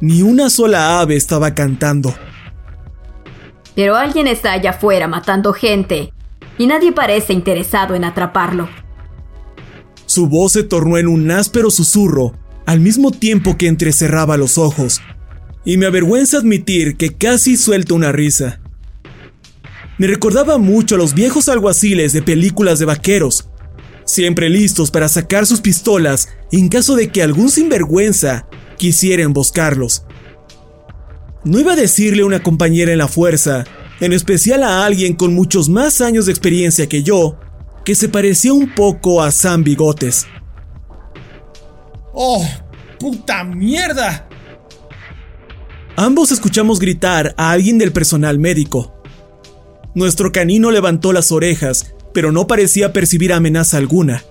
Ni 0.00 0.22
una 0.22 0.50
sola 0.50 1.00
ave 1.00 1.14
estaba 1.14 1.54
cantando. 1.54 2.12
Pero 3.76 3.94
alguien 3.94 4.26
está 4.26 4.52
allá 4.52 4.70
afuera 4.70 5.06
matando 5.06 5.52
gente, 5.52 6.12
y 6.58 6.66
nadie 6.66 6.92
parece 6.92 7.32
interesado 7.32 7.94
en 7.94 8.04
atraparlo. 8.04 8.68
Su 10.06 10.26
voz 10.26 10.52
se 10.52 10.64
tornó 10.64 10.98
en 10.98 11.06
un 11.06 11.30
áspero 11.30 11.70
susurro, 11.70 12.32
al 12.66 12.80
mismo 12.80 13.12
tiempo 13.12 13.56
que 13.56 13.68
entrecerraba 13.68 14.36
los 14.36 14.58
ojos, 14.58 15.00
y 15.64 15.76
me 15.76 15.86
avergüenza 15.86 16.38
admitir 16.38 16.96
que 16.96 17.14
casi 17.14 17.56
suelto 17.56 17.94
una 17.94 18.12
risa. 18.12 18.60
Me 19.98 20.06
recordaba 20.06 20.58
mucho 20.58 20.96
a 20.96 20.98
los 20.98 21.14
viejos 21.14 21.48
alguaciles 21.48 22.12
de 22.12 22.22
películas 22.22 22.78
de 22.78 22.86
vaqueros, 22.86 23.48
siempre 24.04 24.48
listos 24.48 24.90
para 24.90 25.08
sacar 25.08 25.46
sus 25.46 25.60
pistolas 25.60 26.28
en 26.50 26.68
caso 26.68 26.96
de 26.96 27.08
que 27.08 27.22
algún 27.22 27.50
sinvergüenza 27.50 28.46
quisiera 28.76 29.22
emboscarlos. 29.22 30.04
No 31.44 31.58
iba 31.58 31.72
a 31.72 31.76
decirle 31.76 32.22
a 32.22 32.26
una 32.26 32.42
compañera 32.42 32.92
en 32.92 32.98
la 32.98 33.08
fuerza, 33.08 33.64
en 34.00 34.12
especial 34.12 34.62
a 34.62 34.84
alguien 34.84 35.14
con 35.14 35.34
muchos 35.34 35.68
más 35.68 36.00
años 36.00 36.26
de 36.26 36.32
experiencia 36.32 36.88
que 36.88 37.02
yo, 37.02 37.38
que 37.84 37.94
se 37.94 38.08
parecía 38.08 38.52
un 38.52 38.74
poco 38.74 39.22
a 39.22 39.30
Sam 39.30 39.64
Bigotes. 39.64 40.26
¡Oh, 42.12 42.46
puta 42.98 43.44
mierda! 43.44 44.28
Ambos 45.96 46.32
escuchamos 46.32 46.80
gritar 46.80 47.34
a 47.36 47.50
alguien 47.50 47.76
del 47.76 47.92
personal 47.92 48.38
médico. 48.38 48.94
Nuestro 49.94 50.32
canino 50.32 50.70
levantó 50.70 51.12
las 51.12 51.32
orejas, 51.32 51.94
pero 52.14 52.32
no 52.32 52.46
parecía 52.46 52.94
percibir 52.94 53.32
amenaza 53.32 53.76
alguna. 53.76 54.24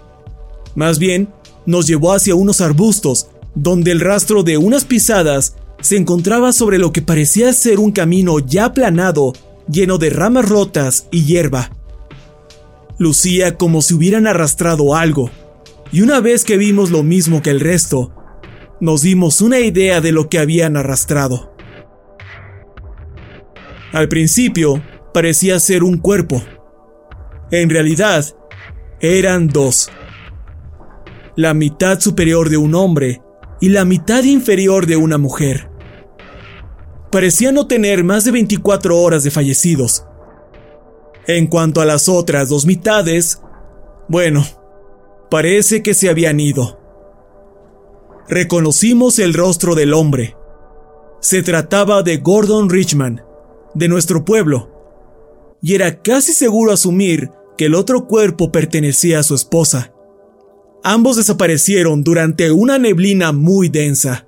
Más 0.74 0.98
bien, 0.98 1.30
nos 1.68 1.86
llevó 1.86 2.14
hacia 2.14 2.34
unos 2.34 2.62
arbustos, 2.62 3.28
donde 3.54 3.92
el 3.92 4.00
rastro 4.00 4.42
de 4.42 4.58
unas 4.58 4.86
pisadas 4.86 5.56
se 5.82 5.98
encontraba 5.98 6.52
sobre 6.52 6.80
lo 6.80 6.92
que 6.92 7.04
parecía 7.04 7.54
ser 7.54 7.80
un 7.80 7.92
camino 7.92 8.40
ya 8.40 8.66
aplanado, 8.66 9.34
lleno 9.70 10.00
de 10.00 10.10
ramas 10.10 10.50
rotas 10.50 11.08
y 11.12 11.26
hierba. 11.26 11.72
Lucía 12.98 13.58
como 13.58 13.84
si 13.84 13.94
hubieran 13.94 14.26
arrastrado 14.26 14.96
algo, 14.96 15.30
y 15.92 16.02
una 16.02 16.22
vez 16.22 16.44
que 16.44 16.58
vimos 16.58 16.90
lo 16.90 17.04
mismo 17.04 17.44
que 17.44 17.52
el 17.52 17.60
resto, 17.60 18.14
nos 18.80 19.04
dimos 19.04 19.42
una 19.42 19.60
idea 19.60 20.02
de 20.02 20.12
lo 20.12 20.28
que 20.28 20.40
habían 20.40 20.76
arrastrado. 20.76 21.51
Al 23.92 24.08
principio, 24.08 24.82
parecía 25.14 25.60
ser 25.60 25.84
un 25.84 25.98
cuerpo. 25.98 26.42
En 27.52 27.70
realidad, 27.70 28.26
eran 29.02 29.48
dos. 29.48 29.90
La 31.36 31.54
mitad 31.54 32.00
superior 32.00 32.50
de 32.50 32.58
un 32.58 32.76
hombre 32.76 33.22
y 33.60 33.70
la 33.70 33.84
mitad 33.84 34.24
inferior 34.24 34.86
de 34.86 34.96
una 34.96 35.18
mujer. 35.18 35.70
Parecía 37.12 37.52
no 37.52 37.68
tener 37.68 38.04
más 38.04 38.24
de 38.24 38.32
24 38.32 38.98
horas 38.98 39.24
de 39.24 39.32
fallecidos. 39.32 40.06
En 41.28 41.48
cuanto 41.48 41.82
a 41.82 41.86
las 41.86 42.08
otras 42.08 42.50
dos 42.50 42.66
mitades, 42.66 43.42
bueno, 44.08 44.46
parece 45.30 45.84
que 45.84 45.94
se 45.94 46.10
habían 46.10 46.40
ido. 46.40 46.80
Reconocimos 48.30 49.20
el 49.20 49.34
rostro 49.34 49.76
del 49.76 49.94
hombre. 49.94 50.38
Se 51.20 51.44
trataba 51.44 52.02
de 52.02 52.18
Gordon 52.18 52.70
Richman, 52.70 53.22
de 53.74 53.88
nuestro 53.88 54.26
pueblo, 54.26 54.70
y 55.62 55.76
era 55.76 56.02
casi 56.02 56.34
seguro 56.34 56.72
asumir 56.72 57.30
que 57.58 57.66
el 57.66 57.76
otro 57.76 58.08
cuerpo 58.08 58.52
pertenecía 58.52 59.20
a 59.20 59.24
su 59.24 59.36
esposa. 59.36 59.94
Ambos 60.84 61.18
desaparecieron 61.18 62.04
durante 62.04 62.52
una 62.52 62.80
neblina 62.80 63.32
muy 63.32 63.70
densa. 63.70 64.28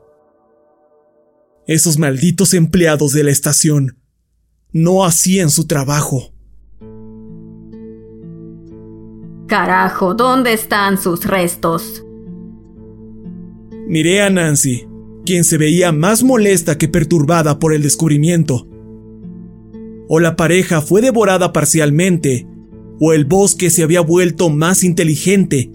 Esos 1.65 1.97
malditos 1.97 2.53
empleados 2.53 3.13
de 3.13 3.23
la 3.23 3.31
estación 3.31 3.97
no 4.71 5.05
hacían 5.05 5.49
su 5.49 5.65
trabajo. 5.65 6.33
Carajo, 9.47 10.13
¿dónde 10.13 10.53
están 10.53 11.01
sus 11.01 11.25
restos? 11.25 12.03
Miré 13.87 14.21
a 14.21 14.29
Nancy, 14.29 14.87
quien 15.25 15.43
se 15.43 15.57
veía 15.57 15.91
más 15.91 16.23
molesta 16.23 16.77
que 16.77 16.87
perturbada 16.87 17.59
por 17.59 17.73
el 17.73 17.81
descubrimiento. 17.81 18.67
O 20.07 20.19
la 20.19 20.35
pareja 20.35 20.81
fue 20.81 21.01
devorada 21.01 21.53
parcialmente, 21.53 22.47
o 22.99 23.13
el 23.13 23.25
bosque 23.25 23.69
se 23.69 23.83
había 23.83 24.01
vuelto 24.01 24.49
más 24.49 24.83
inteligente, 24.83 25.71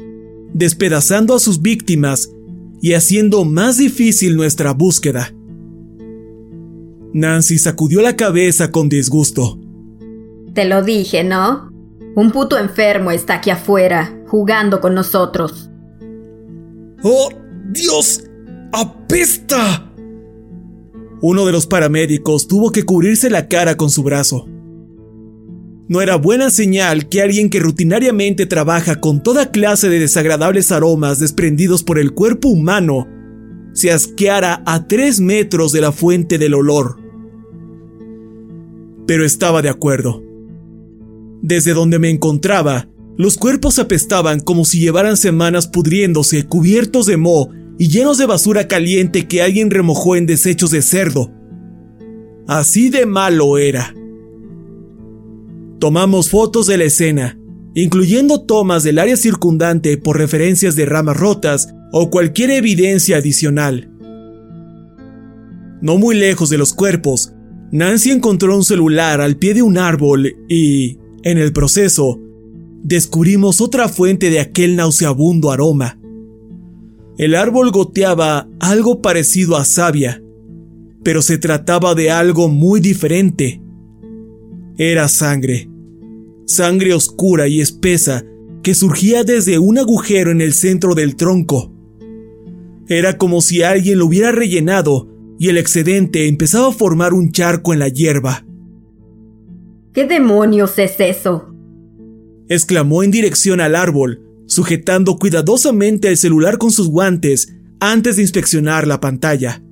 despedazando 0.53 1.35
a 1.35 1.41
sus 1.41 1.63
víctimas 1.63 2.31
y 2.81 2.93
haciendo 2.95 3.45
más 3.45 3.79
difícil 3.79 4.37
nuestra 4.37 4.73
búsqueda. 4.73 5.35
Nancy 7.13 7.59
sacudió 7.59 8.01
la 8.03 8.17
cabeza 8.17 8.71
con 8.71 8.89
disgusto. 8.89 9.59
Te 10.55 10.65
lo 10.65 10.83
dije, 10.83 11.25
¿no? 11.25 11.73
Un 12.15 12.31
puto 12.33 12.59
enfermo 12.59 13.11
está 13.11 13.35
aquí 13.35 13.51
afuera, 13.51 14.23
jugando 14.27 14.81
con 14.81 14.95
nosotros. 14.95 15.71
¡Oh, 17.03 17.29
Dios! 17.71 18.25
¡Apesta! 18.73 19.88
Uno 21.21 21.47
de 21.47 21.53
los 21.53 21.67
paramédicos 21.67 22.47
tuvo 22.47 22.71
que 22.71 22.85
cubrirse 22.85 23.29
la 23.31 23.49
cara 23.49 23.77
con 23.77 23.91
su 23.91 24.03
brazo. 24.03 24.47
No 25.89 26.03
era 26.03 26.17
buena 26.17 26.51
señal 26.51 27.09
que 27.09 27.23
alguien 27.23 27.49
que 27.51 27.61
rutinariamente 27.61 28.47
trabaja 28.47 29.01
con 29.01 29.23
toda 29.23 29.51
clase 29.51 29.89
de 29.89 29.99
desagradables 29.99 30.71
aromas 30.71 31.19
desprendidos 31.19 31.83
por 31.83 31.99
el 31.99 32.13
cuerpo 32.13 32.49
humano 32.49 33.09
se 33.73 33.91
asqueara 33.91 34.63
a 34.67 34.87
tres 34.87 35.21
metros 35.21 35.73
de 35.73 35.81
la 35.81 35.93
fuente 35.93 36.37
del 36.37 36.55
olor. 36.55 36.97
Pero 39.07 39.25
estaba 39.25 39.63
de 39.63 39.69
acuerdo. 39.69 40.23
Desde 41.43 41.73
donde 41.73 41.99
me 41.99 42.11
encontraba, 42.11 42.89
los 43.17 43.37
cuerpos 43.37 43.79
apestaban 43.79 44.41
como 44.41 44.65
si 44.65 44.81
llevaran 44.81 45.17
semanas 45.17 45.67
pudriéndose, 45.69 46.45
cubiertos 46.45 47.07
de 47.07 47.17
moho 47.17 47.51
y 47.79 47.89
llenos 47.89 48.19
de 48.19 48.27
basura 48.27 48.67
caliente 48.67 49.29
que 49.29 49.41
alguien 49.41 49.71
remojó 49.71 50.17
en 50.17 50.27
desechos 50.27 50.71
de 50.71 50.83
cerdo. 50.83 51.33
Así 52.47 52.91
de 52.91 53.07
malo 53.07 53.57
era. 53.59 53.95
Tomamos 55.79 56.29
fotos 56.29 56.67
de 56.67 56.77
la 56.77 56.85
escena, 56.85 57.39
incluyendo 57.75 58.41
tomas 58.43 58.83
del 58.83 58.99
área 58.99 59.17
circundante 59.17 59.97
por 59.97 60.19
referencias 60.19 60.75
de 60.75 60.87
ramas 60.87 61.17
rotas 61.17 61.73
o 61.93 62.11
cualquier 62.11 62.51
evidencia 62.51 63.19
adicional. 63.19 63.91
No 65.81 65.97
muy 65.97 66.17
lejos 66.17 66.51
de 66.51 66.59
los 66.59 66.75
cuerpos, 66.75 67.33
Nancy 67.71 68.11
encontró 68.11 68.57
un 68.57 68.65
celular 68.65 69.21
al 69.21 69.37
pie 69.37 69.55
de 69.55 69.63
un 69.63 69.79
árbol 69.79 70.35
y, 70.49 70.99
en 71.23 71.39
el 71.39 71.53
proceso, 71.53 72.19
descubrimos 72.83 73.61
otra 73.61 73.89
fuente 73.89 74.31
de 74.31 74.41
aquel 74.41 74.75
nauseabundo 74.75 75.53
aroma. 75.53 75.98
El 77.19 77.35
árbol 77.35 77.73
goteaba 77.73 78.49
algo 78.61 79.03
parecido 79.03 79.57
a 79.57 79.65
savia, 79.65 80.23
pero 81.03 81.21
se 81.21 81.37
trataba 81.37 81.97
de 81.97 82.13
algo 82.13 82.49
muy 82.49 82.79
diferente. 82.81 83.61
Era 84.77 85.09
sangre. 85.09 85.69
Sangre 86.47 86.95
oscura 86.95 87.49
y 87.49 87.61
espesa 87.61 88.25
que 88.63 88.75
surgía 88.75 89.25
desde 89.25 89.59
un 89.59 89.79
agujero 89.79 90.31
en 90.31 90.41
el 90.41 90.53
centro 90.55 90.95
del 90.95 91.17
tronco. 91.17 91.73
Era 92.87 93.19
como 93.19 93.41
si 93.41 93.63
alguien 93.63 93.99
lo 93.99 94.07
hubiera 94.07 94.31
rellenado 94.31 95.09
y 95.41 95.49
el 95.49 95.59
excedente 95.59 96.29
empezaba 96.29 96.69
a 96.69 96.73
formar 96.73 97.15
un 97.15 97.33
charco 97.33 97.73
en 97.73 97.81
la 97.81 97.89
hierba. 97.89 98.47
¿Qué 99.93 100.07
demonios 100.07 100.79
es 100.79 101.01
eso? 101.01 101.53
exclamó 102.49 103.03
en 103.03 103.11
dirección 103.11 103.61
al 103.61 103.75
árbol, 103.75 104.28
sujetando 104.49 105.19
cuidadosamente 105.19 106.09
el 106.09 106.17
celular 106.17 106.59
con 106.59 106.73
sus 106.73 106.89
guantes 106.89 107.55
antes 107.81 108.17
de 108.17 108.23
inspeccionar 108.23 108.87
la 108.87 108.99
pantalla. 108.99 109.63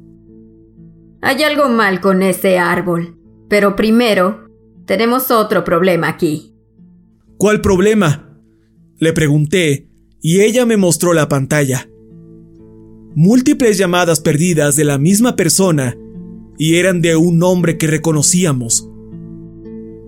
Hay 1.23 1.43
algo 1.43 1.69
mal 1.69 2.01
con 2.01 2.23
ese 2.23 2.59
árbol, 2.59 3.19
pero 3.49 3.75
primero 3.75 4.49
tenemos 4.85 5.31
otro 5.31 5.65
problema 5.65 6.09
aquí. 6.09 6.55
¿Cuál 7.39 7.61
problema? 7.63 8.39
Le 8.99 9.13
pregunté 9.13 9.89
y 10.21 10.43
ella 10.43 10.67
me 10.67 10.77
mostró 10.77 11.15
la 11.15 11.29
pantalla. 11.29 11.89
Múltiples 13.15 13.79
llamadas 13.79 14.21
perdidas 14.21 14.77
de 14.77 14.85
la 14.85 14.99
misma 14.99 15.37
persona 15.37 15.97
y 16.59 16.77
eran 16.77 17.01
de 17.01 17.17
un 17.17 17.39
nombre 17.39 17.79
que 17.79 17.87
reconocíamos. 17.87 18.89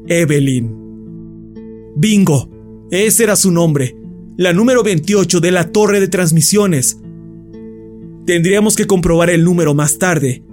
Evelyn. 0.07 0.77
Bingo, 1.97 2.51
ese 2.91 3.25
era 3.25 3.35
su 3.35 3.51
nombre 3.51 3.98
la 4.39 4.53
número 4.53 4.85
28 4.85 5.41
de 5.41 5.51
la 5.51 5.73
torre 5.73 5.99
de 5.99 6.07
transmisiones. 6.07 7.01
Tendríamos 8.25 8.77
que 8.77 8.87
comprobar 8.87 9.31
el 9.31 9.43
número 9.43 9.75
más 9.75 9.99
tarde, 9.99 10.45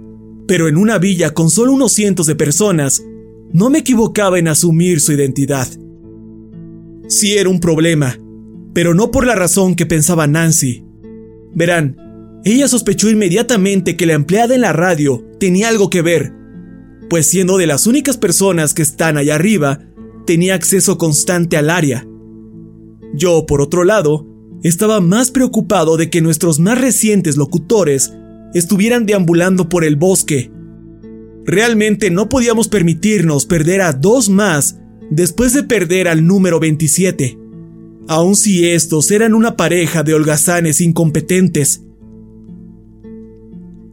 pero 0.48 0.66
en 0.66 0.76
una 0.76 0.98
villa 0.98 1.32
con 1.34 1.50
solo 1.50 1.72
unos 1.72 1.92
cientos 1.92 2.26
de 2.26 2.34
personas, 2.34 3.04
no 3.52 3.70
me 3.70 3.78
equivocaba 3.78 4.40
en 4.40 4.48
asumir 4.48 5.00
su 5.00 5.12
identidad. 5.12 5.68
Sí 7.06 7.34
era 7.34 7.48
un 7.48 7.60
problema, 7.60 8.18
pero 8.74 8.92
no 8.92 9.12
por 9.12 9.24
la 9.24 9.36
razón 9.36 9.76
que 9.76 9.86
pensaba 9.86 10.26
Nancy. 10.26 10.84
Verán, 11.54 12.40
ella 12.44 12.66
sospechó 12.66 13.08
inmediatamente 13.08 13.96
que 13.96 14.06
la 14.06 14.14
empleada 14.14 14.56
en 14.56 14.62
la 14.62 14.72
radio 14.72 15.24
tenía 15.38 15.68
algo 15.68 15.90
que 15.90 16.02
ver, 16.02 16.32
pues 17.08 17.28
siendo 17.28 17.56
de 17.56 17.68
las 17.68 17.86
únicas 17.86 18.16
personas 18.16 18.74
que 18.74 18.82
están 18.82 19.16
allá 19.16 19.36
arriba, 19.36 19.78
tenía 20.26 20.56
acceso 20.56 20.98
constante 20.98 21.56
al 21.56 21.70
área. 21.70 22.04
Yo, 23.14 23.46
por 23.46 23.60
otro 23.60 23.84
lado, 23.84 24.26
estaba 24.62 25.00
más 25.00 25.30
preocupado 25.30 25.96
de 25.96 26.10
que 26.10 26.20
nuestros 26.20 26.58
más 26.58 26.80
recientes 26.80 27.36
locutores 27.36 28.12
estuvieran 28.54 29.06
deambulando 29.06 29.68
por 29.68 29.84
el 29.84 29.96
bosque. 29.96 30.50
Realmente 31.44 32.10
no 32.10 32.28
podíamos 32.28 32.68
permitirnos 32.68 33.46
perder 33.46 33.80
a 33.82 33.92
dos 33.92 34.28
más 34.28 34.78
después 35.10 35.52
de 35.52 35.62
perder 35.62 36.08
al 36.08 36.26
número 36.26 36.58
27, 36.58 37.38
aun 38.08 38.34
si 38.34 38.66
estos 38.66 39.10
eran 39.10 39.34
una 39.34 39.56
pareja 39.56 40.02
de 40.02 40.14
holgazanes 40.14 40.80
incompetentes. 40.80 41.82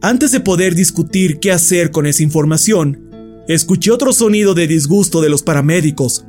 Antes 0.00 0.32
de 0.32 0.40
poder 0.40 0.74
discutir 0.74 1.38
qué 1.38 1.52
hacer 1.52 1.90
con 1.90 2.06
esa 2.06 2.22
información, 2.22 3.10
escuché 3.48 3.90
otro 3.90 4.12
sonido 4.12 4.54
de 4.54 4.66
disgusto 4.66 5.20
de 5.20 5.28
los 5.28 5.42
paramédicos. 5.42 6.26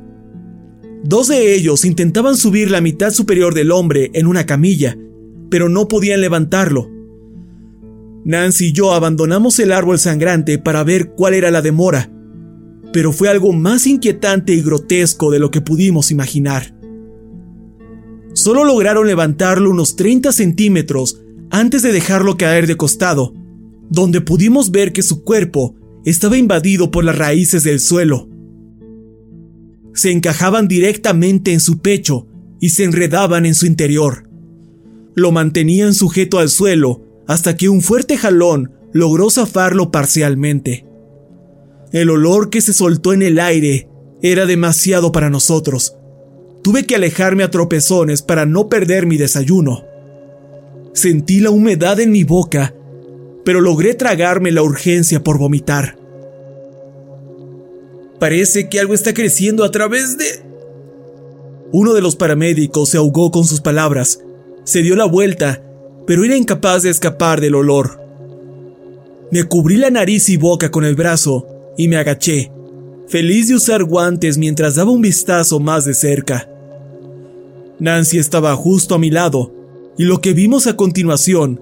Dos 1.08 1.28
de 1.28 1.54
ellos 1.54 1.84
intentaban 1.84 2.36
subir 2.36 2.68
la 2.68 2.80
mitad 2.80 3.12
superior 3.12 3.54
del 3.54 3.70
hombre 3.70 4.10
en 4.14 4.26
una 4.26 4.44
camilla, 4.44 4.98
pero 5.48 5.68
no 5.68 5.86
podían 5.86 6.20
levantarlo. 6.20 6.90
Nancy 8.24 8.66
y 8.66 8.72
yo 8.72 8.92
abandonamos 8.92 9.60
el 9.60 9.70
árbol 9.70 10.00
sangrante 10.00 10.58
para 10.58 10.82
ver 10.82 11.10
cuál 11.10 11.34
era 11.34 11.52
la 11.52 11.62
demora, 11.62 12.10
pero 12.92 13.12
fue 13.12 13.28
algo 13.28 13.52
más 13.52 13.86
inquietante 13.86 14.52
y 14.52 14.62
grotesco 14.62 15.30
de 15.30 15.38
lo 15.38 15.52
que 15.52 15.60
pudimos 15.60 16.10
imaginar. 16.10 16.74
Solo 18.32 18.64
lograron 18.64 19.06
levantarlo 19.06 19.70
unos 19.70 19.94
30 19.94 20.32
centímetros 20.32 21.22
antes 21.50 21.82
de 21.82 21.92
dejarlo 21.92 22.36
caer 22.36 22.66
de 22.66 22.76
costado, 22.76 23.32
donde 23.90 24.22
pudimos 24.22 24.72
ver 24.72 24.92
que 24.92 25.02
su 25.02 25.22
cuerpo 25.22 25.76
estaba 26.04 26.36
invadido 26.36 26.90
por 26.90 27.04
las 27.04 27.16
raíces 27.16 27.62
del 27.62 27.78
suelo 27.78 28.28
se 29.96 30.12
encajaban 30.12 30.68
directamente 30.68 31.52
en 31.52 31.60
su 31.60 31.78
pecho 31.78 32.28
y 32.60 32.70
se 32.70 32.84
enredaban 32.84 33.46
en 33.46 33.54
su 33.54 33.66
interior. 33.66 34.28
Lo 35.14 35.32
mantenían 35.32 35.94
sujeto 35.94 36.38
al 36.38 36.50
suelo 36.50 37.02
hasta 37.26 37.56
que 37.56 37.68
un 37.68 37.80
fuerte 37.80 38.18
jalón 38.18 38.72
logró 38.92 39.30
zafarlo 39.30 39.90
parcialmente. 39.90 40.86
El 41.92 42.10
olor 42.10 42.50
que 42.50 42.60
se 42.60 42.74
soltó 42.74 43.14
en 43.14 43.22
el 43.22 43.40
aire 43.40 43.88
era 44.22 44.44
demasiado 44.44 45.12
para 45.12 45.30
nosotros. 45.30 45.96
Tuve 46.62 46.84
que 46.84 46.96
alejarme 46.96 47.42
a 47.42 47.50
tropezones 47.50 48.20
para 48.20 48.44
no 48.44 48.68
perder 48.68 49.06
mi 49.06 49.16
desayuno. 49.16 49.84
Sentí 50.92 51.40
la 51.40 51.50
humedad 51.50 52.00
en 52.00 52.10
mi 52.10 52.24
boca, 52.24 52.74
pero 53.44 53.60
logré 53.60 53.94
tragarme 53.94 54.52
la 54.52 54.62
urgencia 54.62 55.22
por 55.22 55.38
vomitar. 55.38 55.98
Parece 58.18 58.68
que 58.68 58.80
algo 58.80 58.94
está 58.94 59.12
creciendo 59.14 59.64
a 59.64 59.70
través 59.70 60.16
de... 60.18 60.24
Uno 61.72 61.92
de 61.94 62.00
los 62.00 62.16
paramédicos 62.16 62.90
se 62.90 62.96
ahogó 62.96 63.30
con 63.30 63.44
sus 63.44 63.60
palabras. 63.60 64.20
Se 64.64 64.82
dio 64.82 64.96
la 64.96 65.04
vuelta, 65.04 65.62
pero 66.06 66.24
era 66.24 66.36
incapaz 66.36 66.82
de 66.82 66.90
escapar 66.90 67.40
del 67.40 67.54
olor. 67.54 68.00
Me 69.30 69.44
cubrí 69.44 69.76
la 69.76 69.90
nariz 69.90 70.28
y 70.28 70.36
boca 70.36 70.70
con 70.70 70.84
el 70.84 70.94
brazo 70.94 71.46
y 71.76 71.88
me 71.88 71.96
agaché, 71.96 72.50
feliz 73.08 73.48
de 73.48 73.56
usar 73.56 73.84
guantes 73.84 74.38
mientras 74.38 74.76
daba 74.76 74.90
un 74.90 75.02
vistazo 75.02 75.60
más 75.60 75.84
de 75.84 75.94
cerca. 75.94 76.48
Nancy 77.78 78.18
estaba 78.18 78.54
justo 78.56 78.94
a 78.94 78.98
mi 78.98 79.10
lado, 79.10 79.52
y 79.98 80.04
lo 80.04 80.20
que 80.20 80.32
vimos 80.32 80.66
a 80.66 80.76
continuación 80.76 81.60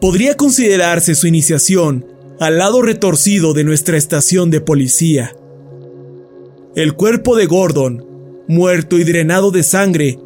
podría 0.00 0.36
considerarse 0.36 1.14
su 1.14 1.26
iniciación 1.26 2.06
al 2.40 2.58
lado 2.58 2.82
retorcido 2.82 3.54
de 3.54 3.64
nuestra 3.64 3.96
estación 3.96 4.50
de 4.50 4.60
policía. 4.60 5.34
El 6.76 6.94
cuerpo 6.94 7.36
de 7.36 7.46
Gordon, 7.46 8.04
muerto 8.48 8.98
y 8.98 9.04
drenado 9.04 9.52
de 9.52 9.62
sangre, 9.62 10.18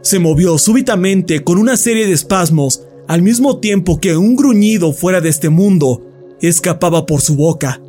se 0.00 0.18
movió 0.18 0.56
súbitamente 0.56 1.44
con 1.44 1.58
una 1.58 1.76
serie 1.76 2.06
de 2.06 2.14
espasmos 2.14 2.84
al 3.06 3.20
mismo 3.20 3.58
tiempo 3.58 4.00
que 4.00 4.16
un 4.16 4.34
gruñido 4.34 4.94
fuera 4.94 5.20
de 5.20 5.28
este 5.28 5.50
mundo 5.50 6.06
escapaba 6.40 7.04
por 7.04 7.20
su 7.20 7.36
boca. 7.36 7.82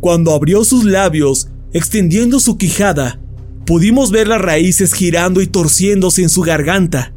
Cuando 0.00 0.32
abrió 0.32 0.62
sus 0.62 0.84
labios, 0.84 1.48
extendiendo 1.72 2.38
su 2.38 2.56
quijada, 2.56 3.20
pudimos 3.66 4.12
ver 4.12 4.28
las 4.28 4.40
raíces 4.40 4.94
girando 4.94 5.40
y 5.40 5.48
torciéndose 5.48 6.22
en 6.22 6.28
su 6.28 6.42
garganta. 6.42 7.12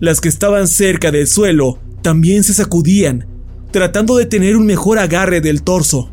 Las 0.00 0.22
que 0.22 0.30
estaban 0.30 0.68
cerca 0.68 1.10
del 1.10 1.26
suelo 1.26 1.78
también 2.00 2.44
se 2.44 2.54
sacudían, 2.54 3.33
tratando 3.74 4.16
de 4.16 4.26
tener 4.26 4.56
un 4.56 4.66
mejor 4.66 5.00
agarre 5.00 5.40
del 5.40 5.64
torso. 5.64 6.08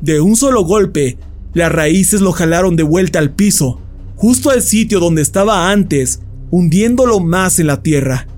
De 0.00 0.20
un 0.20 0.36
solo 0.36 0.62
golpe, 0.62 1.18
las 1.52 1.72
raíces 1.72 2.20
lo 2.20 2.30
jalaron 2.30 2.76
de 2.76 2.84
vuelta 2.84 3.18
al 3.18 3.34
piso, 3.34 3.80
justo 4.14 4.50
al 4.50 4.62
sitio 4.62 5.00
donde 5.00 5.20
estaba 5.20 5.72
antes, 5.72 6.20
hundiéndolo 6.52 7.18
más 7.18 7.58
en 7.58 7.66
la 7.66 7.82
tierra. 7.82 8.28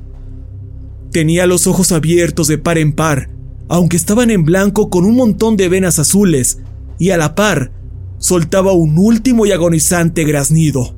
Tenía 1.12 1.44
los 1.44 1.66
ojos 1.66 1.92
abiertos 1.92 2.48
de 2.48 2.56
par 2.56 2.78
en 2.78 2.94
par, 2.94 3.28
aunque 3.68 3.98
estaban 3.98 4.30
en 4.30 4.46
blanco 4.46 4.88
con 4.88 5.04
un 5.04 5.16
montón 5.16 5.58
de 5.58 5.68
venas 5.68 5.98
azules, 5.98 6.60
y 6.98 7.10
a 7.10 7.18
la 7.18 7.34
par, 7.34 7.72
soltaba 8.16 8.72
un 8.72 8.96
último 8.96 9.44
y 9.44 9.52
agonizante 9.52 10.24
graznido. 10.24 10.94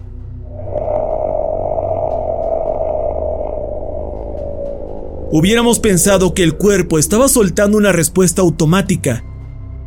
Hubiéramos 5.35 5.79
pensado 5.79 6.35
que 6.35 6.42
el 6.42 6.59
cuerpo 6.59 6.99
estaba 6.99 7.27
soltando 7.27 7.79
una 7.79 7.90
respuesta 7.90 8.42
automática, 8.42 9.25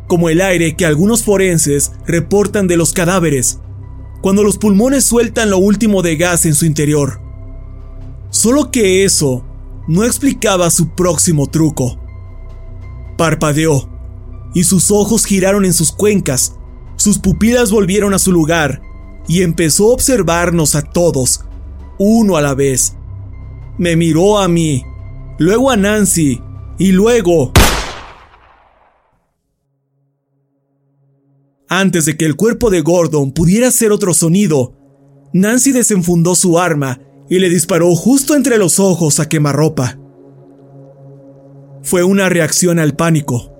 como 0.08 0.28
el 0.28 0.40
aire 0.40 0.74
que 0.74 0.84
algunos 0.84 1.22
forenses 1.22 1.92
reportan 2.04 2.66
de 2.66 2.76
los 2.76 2.92
cadáveres, 2.92 3.60
cuando 4.22 4.42
los 4.42 4.58
pulmones 4.58 5.04
sueltan 5.04 5.50
lo 5.50 5.58
último 5.58 6.02
de 6.02 6.16
gas 6.16 6.46
en 6.46 6.54
su 6.56 6.66
interior. 6.66 7.20
Solo 8.30 8.72
que 8.72 9.04
eso 9.04 9.44
no 9.86 10.02
explicaba 10.02 10.68
su 10.68 10.96
próximo 10.96 11.46
truco. 11.46 11.96
Parpadeó, 13.16 13.88
y 14.52 14.64
sus 14.64 14.90
ojos 14.90 15.24
giraron 15.26 15.64
en 15.64 15.74
sus 15.74 15.92
cuencas, 15.92 16.56
sus 16.96 17.20
pupilas 17.20 17.70
volvieron 17.70 18.14
a 18.14 18.18
su 18.18 18.32
lugar, 18.32 18.82
y 19.28 19.42
empezó 19.42 19.90
a 19.90 19.92
observarnos 19.92 20.74
a 20.74 20.82
todos, 20.82 21.44
uno 22.00 22.36
a 22.36 22.42
la 22.42 22.54
vez. 22.54 22.96
Me 23.78 23.94
miró 23.94 24.40
a 24.40 24.48
mí, 24.48 24.82
luego 25.38 25.70
a 25.70 25.76
Nancy, 25.76 26.40
y 26.78 26.92
luego... 26.92 27.52
Antes 31.68 32.04
de 32.04 32.16
que 32.16 32.24
el 32.24 32.36
cuerpo 32.36 32.70
de 32.70 32.80
Gordon 32.80 33.32
pudiera 33.32 33.68
hacer 33.68 33.90
otro 33.90 34.14
sonido, 34.14 34.74
Nancy 35.32 35.72
desenfundó 35.72 36.36
su 36.36 36.60
arma 36.60 37.00
y 37.28 37.40
le 37.40 37.48
disparó 37.48 37.94
justo 37.96 38.36
entre 38.36 38.56
los 38.56 38.78
ojos 38.78 39.18
a 39.18 39.28
quemarropa. 39.28 39.98
Fue 41.82 42.04
una 42.04 42.28
reacción 42.28 42.78
al 42.78 42.94
pánico. 42.94 43.52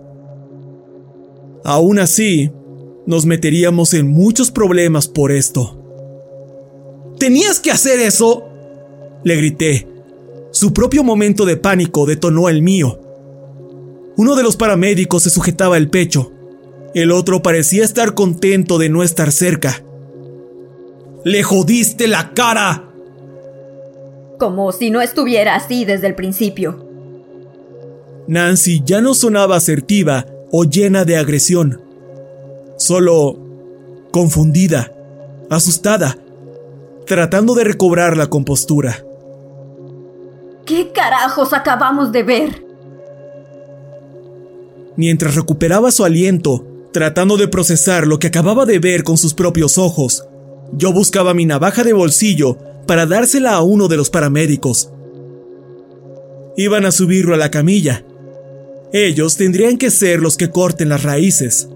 Aún 1.65 1.99
así, 1.99 2.53
nos 3.07 3.27
meteríamos 3.27 3.93
en 3.93 4.09
muchos 4.09 4.53
problemas 4.53 5.09
por 5.09 5.33
esto. 5.33 5.83
¿Tenías 7.19 7.59
que 7.59 7.73
hacer 7.73 7.99
eso? 7.99 8.45
Le 9.25 9.37
grité. 9.37 9.96
Su 10.51 10.73
propio 10.73 11.05
momento 11.05 11.45
de 11.45 11.57
pánico 11.57 12.07
detonó 12.07 12.49
el 12.49 12.63
mío. 12.63 13.01
Uno 14.17 14.37
de 14.37 14.43
los 14.43 14.57
paramédicos 14.57 15.25
se 15.25 15.31
sujetaba 15.31 15.77
el 15.77 15.91
pecho 15.91 16.33
el 16.97 17.13
otro 17.13 17.43
parecía 17.43 17.85
estar 17.85 18.15
contento 18.15 18.79
de 18.79 18.89
no 18.89 19.03
estar 19.03 19.31
cerca. 19.31 19.83
¡Le 21.25 21.43
jodiste 21.43 22.09
la 22.09 22.33
cara! 22.33 22.91
Como 24.39 24.73
si 24.73 24.89
no 24.89 25.03
estuviera 25.03 25.57
así 25.57 25.85
desde 25.85 26.07
el 26.07 26.15
principio. 26.15 26.89
Nancy 28.29 28.83
ya 28.83 29.03
no 29.03 29.13
sonaba 29.13 29.57
asertiva 29.57 30.25
o 30.51 30.65
llena 30.65 31.05
de 31.05 31.19
agresión. 31.19 31.83
Solo 32.79 33.39
confundida, 34.11 34.91
asustada, 35.51 36.17
tratando 37.07 37.55
de 37.55 37.65
recobrar 37.65 38.17
la 38.17 38.29
compostura. 38.29 39.05
¿Qué 40.67 40.91
carajos 40.93 41.53
acabamos 41.53 42.11
de 42.11 42.25
ver? 42.25 42.67
Mientras 44.97 45.37
recuperaba 45.37 45.93
su 45.93 46.05
aliento, 46.05 46.67
tratando 46.93 47.37
de 47.37 47.47
procesar 47.47 48.09
lo 48.09 48.19
que 48.19 48.27
acababa 48.27 48.67
de 48.67 48.81
ver 48.81 49.05
con 49.05 49.17
sus 49.17 49.33
propios 49.33 49.79
ojos. 49.79 50.27
Yo 50.73 50.93
buscaba 50.93 51.35
mi 51.35 51.47
navaja 51.47 51.85
de 51.85 51.93
bolsillo 51.93 52.59
para 52.89 53.07
dársela 53.07 53.53
a 53.53 53.63
uno 53.63 53.87
de 53.87 53.97
los 53.97 54.11
paramédicos. 54.11 54.91
Iban 56.57 56.85
a 56.85 56.91
subirlo 56.91 57.35
a 57.35 57.39
la 57.39 57.53
camilla. 57.53 58.05
Ellos 58.93 59.37
tendrían 59.37 59.79
que 59.79 59.93
ser 59.93 60.21
los 60.21 60.37
que 60.37 60.51
corten 60.51 60.89
las 60.89 61.05
raíces. 61.05 61.69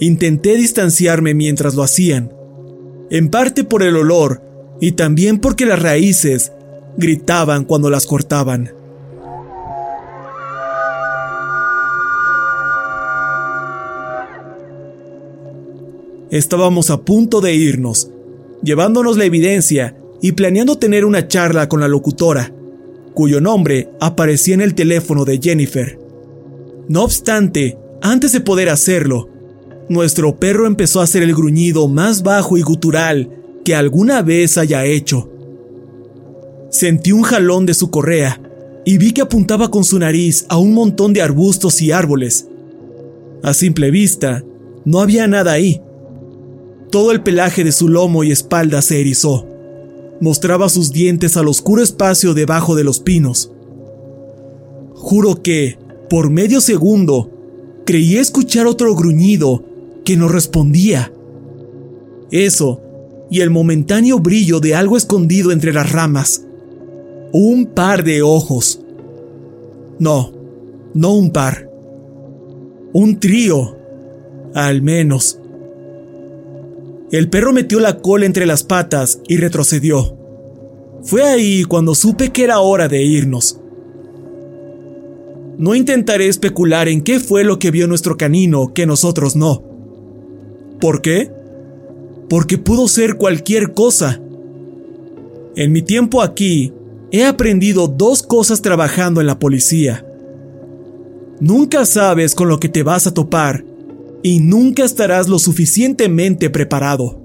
Intenté 0.00 0.56
distanciarme 0.56 1.34
mientras 1.34 1.74
lo 1.74 1.82
hacían, 1.82 2.32
en 3.10 3.28
parte 3.28 3.64
por 3.64 3.82
el 3.82 3.96
olor 3.96 4.40
y 4.80 4.92
también 4.92 5.40
porque 5.40 5.66
las 5.66 5.82
raíces 5.82 6.52
gritaban 6.98 7.64
cuando 7.64 7.90
las 7.90 8.06
cortaban. 8.06 8.72
Estábamos 16.30 16.90
a 16.90 17.00
punto 17.02 17.40
de 17.40 17.54
irnos, 17.54 18.10
llevándonos 18.62 19.16
la 19.16 19.24
evidencia 19.24 19.96
y 20.20 20.32
planeando 20.32 20.76
tener 20.76 21.04
una 21.04 21.28
charla 21.28 21.68
con 21.68 21.80
la 21.80 21.88
locutora, 21.88 22.52
cuyo 23.14 23.40
nombre 23.40 23.88
aparecía 24.00 24.54
en 24.54 24.60
el 24.60 24.74
teléfono 24.74 25.24
de 25.24 25.38
Jennifer. 25.40 25.98
No 26.88 27.04
obstante, 27.04 27.78
antes 28.02 28.32
de 28.32 28.40
poder 28.40 28.68
hacerlo, 28.68 29.28
nuestro 29.88 30.36
perro 30.36 30.66
empezó 30.66 31.00
a 31.00 31.04
hacer 31.04 31.22
el 31.22 31.34
gruñido 31.34 31.86
más 31.86 32.24
bajo 32.24 32.58
y 32.58 32.62
gutural 32.62 33.30
que 33.64 33.76
alguna 33.76 34.20
vez 34.20 34.58
haya 34.58 34.84
hecho. 34.84 35.30
Sentí 36.70 37.12
un 37.12 37.22
jalón 37.22 37.66
de 37.66 37.74
su 37.74 37.90
correa 37.90 38.40
y 38.84 38.98
vi 38.98 39.12
que 39.12 39.22
apuntaba 39.22 39.70
con 39.70 39.84
su 39.84 39.98
nariz 39.98 40.46
a 40.48 40.58
un 40.58 40.74
montón 40.74 41.12
de 41.12 41.22
arbustos 41.22 41.80
y 41.82 41.92
árboles. 41.92 42.46
A 43.42 43.54
simple 43.54 43.90
vista, 43.90 44.44
no 44.84 45.00
había 45.00 45.26
nada 45.26 45.52
ahí, 45.52 45.80
todo 46.90 47.12
el 47.12 47.22
pelaje 47.22 47.64
de 47.64 47.72
su 47.72 47.88
lomo 47.88 48.24
y 48.24 48.32
espalda 48.32 48.80
se 48.80 49.00
erizó. 49.00 49.46
Mostraba 50.20 50.68
sus 50.68 50.90
dientes 50.90 51.36
al 51.36 51.48
oscuro 51.48 51.82
espacio 51.82 52.34
debajo 52.34 52.74
de 52.74 52.84
los 52.84 53.00
pinos. 53.00 53.52
Juro 54.94 55.42
que, 55.42 55.78
por 56.08 56.30
medio 56.30 56.60
segundo, 56.60 57.30
creí 57.84 58.16
escuchar 58.16 58.66
otro 58.66 58.94
gruñido 58.94 59.64
que 60.04 60.16
no 60.16 60.28
respondía. 60.28 61.12
Eso, 62.30 62.80
y 63.30 63.40
el 63.40 63.50
momentáneo 63.50 64.18
brillo 64.18 64.58
de 64.58 64.74
algo 64.74 64.96
escondido 64.96 65.52
entre 65.52 65.72
las 65.72 65.92
ramas. 65.92 66.47
Un 67.32 67.66
par 67.66 68.04
de 68.04 68.22
ojos. 68.22 68.80
No, 69.98 70.32
no 70.94 71.14
un 71.14 71.30
par. 71.30 71.70
Un 72.92 73.20
trío, 73.20 73.76
al 74.54 74.80
menos. 74.80 75.38
El 77.10 77.28
perro 77.28 77.52
metió 77.52 77.80
la 77.80 77.98
cola 77.98 78.26
entre 78.26 78.46
las 78.46 78.64
patas 78.64 79.20
y 79.28 79.36
retrocedió. 79.36 80.16
Fue 81.02 81.22
ahí 81.22 81.64
cuando 81.64 81.94
supe 81.94 82.30
que 82.30 82.44
era 82.44 82.60
hora 82.60 82.88
de 82.88 83.02
irnos. 83.02 83.60
No 85.58 85.74
intentaré 85.74 86.28
especular 86.28 86.88
en 86.88 87.02
qué 87.02 87.20
fue 87.20 87.44
lo 87.44 87.58
que 87.58 87.70
vio 87.70 87.86
nuestro 87.86 88.16
canino 88.16 88.72
que 88.72 88.86
nosotros 88.86 89.36
no. 89.36 89.62
¿Por 90.80 91.02
qué? 91.02 91.30
Porque 92.30 92.58
pudo 92.58 92.88
ser 92.88 93.16
cualquier 93.16 93.74
cosa. 93.74 94.20
En 95.56 95.72
mi 95.72 95.82
tiempo 95.82 96.22
aquí, 96.22 96.72
He 97.10 97.24
aprendido 97.24 97.88
dos 97.88 98.22
cosas 98.22 98.60
trabajando 98.60 99.20
en 99.20 99.26
la 99.26 99.38
policía. 99.38 100.04
Nunca 101.40 101.86
sabes 101.86 102.34
con 102.34 102.48
lo 102.48 102.60
que 102.60 102.68
te 102.68 102.82
vas 102.82 103.06
a 103.06 103.14
topar 103.14 103.64
y 104.22 104.40
nunca 104.40 104.84
estarás 104.84 105.28
lo 105.28 105.38
suficientemente 105.38 106.50
preparado. 106.50 107.20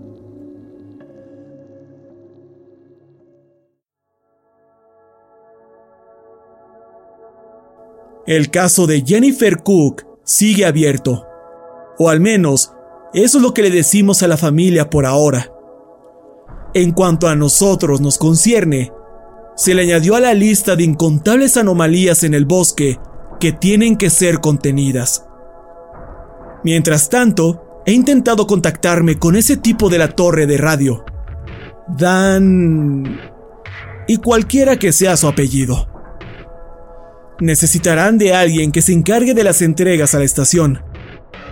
El 8.25 8.49
caso 8.51 8.87
de 8.87 9.03
Jennifer 9.05 9.57
Cook 9.63 10.05
sigue 10.23 10.65
abierto. 10.65 11.25
O 11.99 12.09
al 12.09 12.21
menos, 12.21 12.71
eso 13.13 13.37
es 13.37 13.43
lo 13.43 13.53
que 13.53 13.63
le 13.63 13.69
decimos 13.69 14.23
a 14.23 14.29
la 14.29 14.37
familia 14.37 14.89
por 14.89 15.05
ahora. 15.05 15.51
En 16.73 16.93
cuanto 16.93 17.27
a 17.27 17.35
nosotros 17.35 17.99
nos 17.99 18.17
concierne, 18.17 18.93
se 19.55 19.73
le 19.73 19.83
añadió 19.83 20.15
a 20.15 20.19
la 20.19 20.33
lista 20.33 20.75
de 20.75 20.83
incontables 20.83 21.57
anomalías 21.57 22.23
en 22.23 22.33
el 22.33 22.45
bosque 22.45 22.99
que 23.39 23.51
tienen 23.51 23.97
que 23.97 24.09
ser 24.09 24.39
contenidas. 24.39 25.25
Mientras 26.63 27.09
tanto, 27.09 27.81
he 27.85 27.91
intentado 27.91 28.47
contactarme 28.47 29.19
con 29.19 29.35
ese 29.35 29.57
tipo 29.57 29.89
de 29.89 29.97
la 29.97 30.09
torre 30.09 30.47
de 30.47 30.57
radio. 30.57 31.03
Dan... 31.87 33.19
y 34.07 34.17
cualquiera 34.17 34.77
que 34.77 34.93
sea 34.93 35.17
su 35.17 35.27
apellido. 35.27 35.89
Necesitarán 37.39 38.17
de 38.17 38.33
alguien 38.33 38.71
que 38.71 38.81
se 38.81 38.93
encargue 38.93 39.33
de 39.33 39.43
las 39.43 39.61
entregas 39.61 40.15
a 40.15 40.19
la 40.19 40.25
estación. 40.25 40.81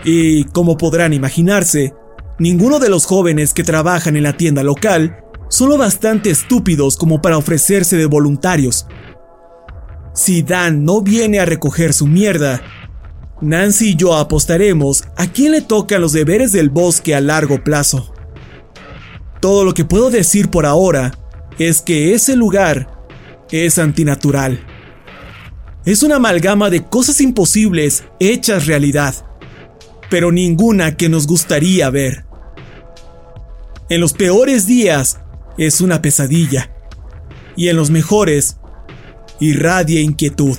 Y, 0.03 0.45
como 0.45 0.77
podrán 0.77 1.13
imaginarse, 1.13 1.93
ninguno 2.39 2.79
de 2.79 2.89
los 2.89 3.05
jóvenes 3.05 3.53
que 3.53 3.63
trabajan 3.63 4.15
en 4.15 4.23
la 4.23 4.37
tienda 4.37 4.63
local 4.63 5.25
son 5.51 5.69
lo 5.69 5.77
bastante 5.77 6.31
estúpidos 6.31 6.95
como 6.95 7.21
para 7.21 7.37
ofrecerse 7.37 7.97
de 7.97 8.05
voluntarios. 8.05 8.87
Si 10.13 10.43
Dan 10.43 10.85
no 10.85 11.01
viene 11.01 11.39
a 11.39 11.45
recoger 11.45 11.93
su 11.93 12.07
mierda, 12.07 12.61
Nancy 13.41 13.89
y 13.89 13.95
yo 13.95 14.15
apostaremos 14.15 15.03
a 15.17 15.27
quién 15.27 15.51
le 15.51 15.61
tocan 15.61 16.01
los 16.01 16.13
deberes 16.13 16.53
del 16.53 16.69
bosque 16.69 17.13
a 17.13 17.19
largo 17.19 17.61
plazo. 17.63 18.13
Todo 19.41 19.65
lo 19.65 19.73
que 19.73 19.83
puedo 19.83 20.09
decir 20.09 20.49
por 20.49 20.65
ahora 20.65 21.11
es 21.59 21.81
que 21.81 22.13
ese 22.13 22.37
lugar 22.37 23.05
es 23.51 23.77
antinatural. 23.77 24.65
Es 25.83 26.01
una 26.01 26.15
amalgama 26.15 26.69
de 26.69 26.85
cosas 26.85 27.19
imposibles 27.19 28.05
hechas 28.21 28.67
realidad, 28.67 29.15
pero 30.09 30.31
ninguna 30.31 30.95
que 30.95 31.09
nos 31.09 31.27
gustaría 31.27 31.89
ver. 31.89 32.25
En 33.89 33.99
los 33.99 34.13
peores 34.13 34.65
días 34.65 35.20
es 35.57 35.81
una 35.81 36.01
pesadilla, 36.01 36.71
y 37.55 37.69
en 37.69 37.75
los 37.75 37.89
mejores 37.89 38.57
irradia 39.39 40.01
inquietud. 40.01 40.57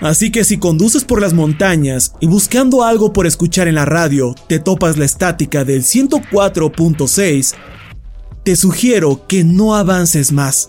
Así 0.00 0.30
que 0.30 0.44
si 0.44 0.58
conduces 0.58 1.04
por 1.04 1.20
las 1.20 1.34
montañas 1.34 2.14
y 2.20 2.26
buscando 2.26 2.84
algo 2.84 3.12
por 3.12 3.26
escuchar 3.26 3.68
en 3.68 3.74
la 3.74 3.84
radio 3.84 4.34
te 4.48 4.58
topas 4.58 4.96
la 4.96 5.04
estática 5.04 5.64
del 5.64 5.82
104.6, 5.82 7.54
te 8.42 8.56
sugiero 8.56 9.26
que 9.26 9.44
no 9.44 9.74
avances 9.74 10.32
más. 10.32 10.68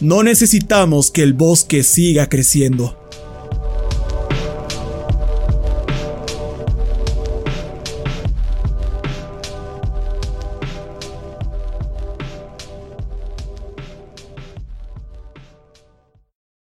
No 0.00 0.22
necesitamos 0.24 1.10
que 1.12 1.22
el 1.22 1.34
bosque 1.34 1.84
siga 1.84 2.28
creciendo. 2.28 2.99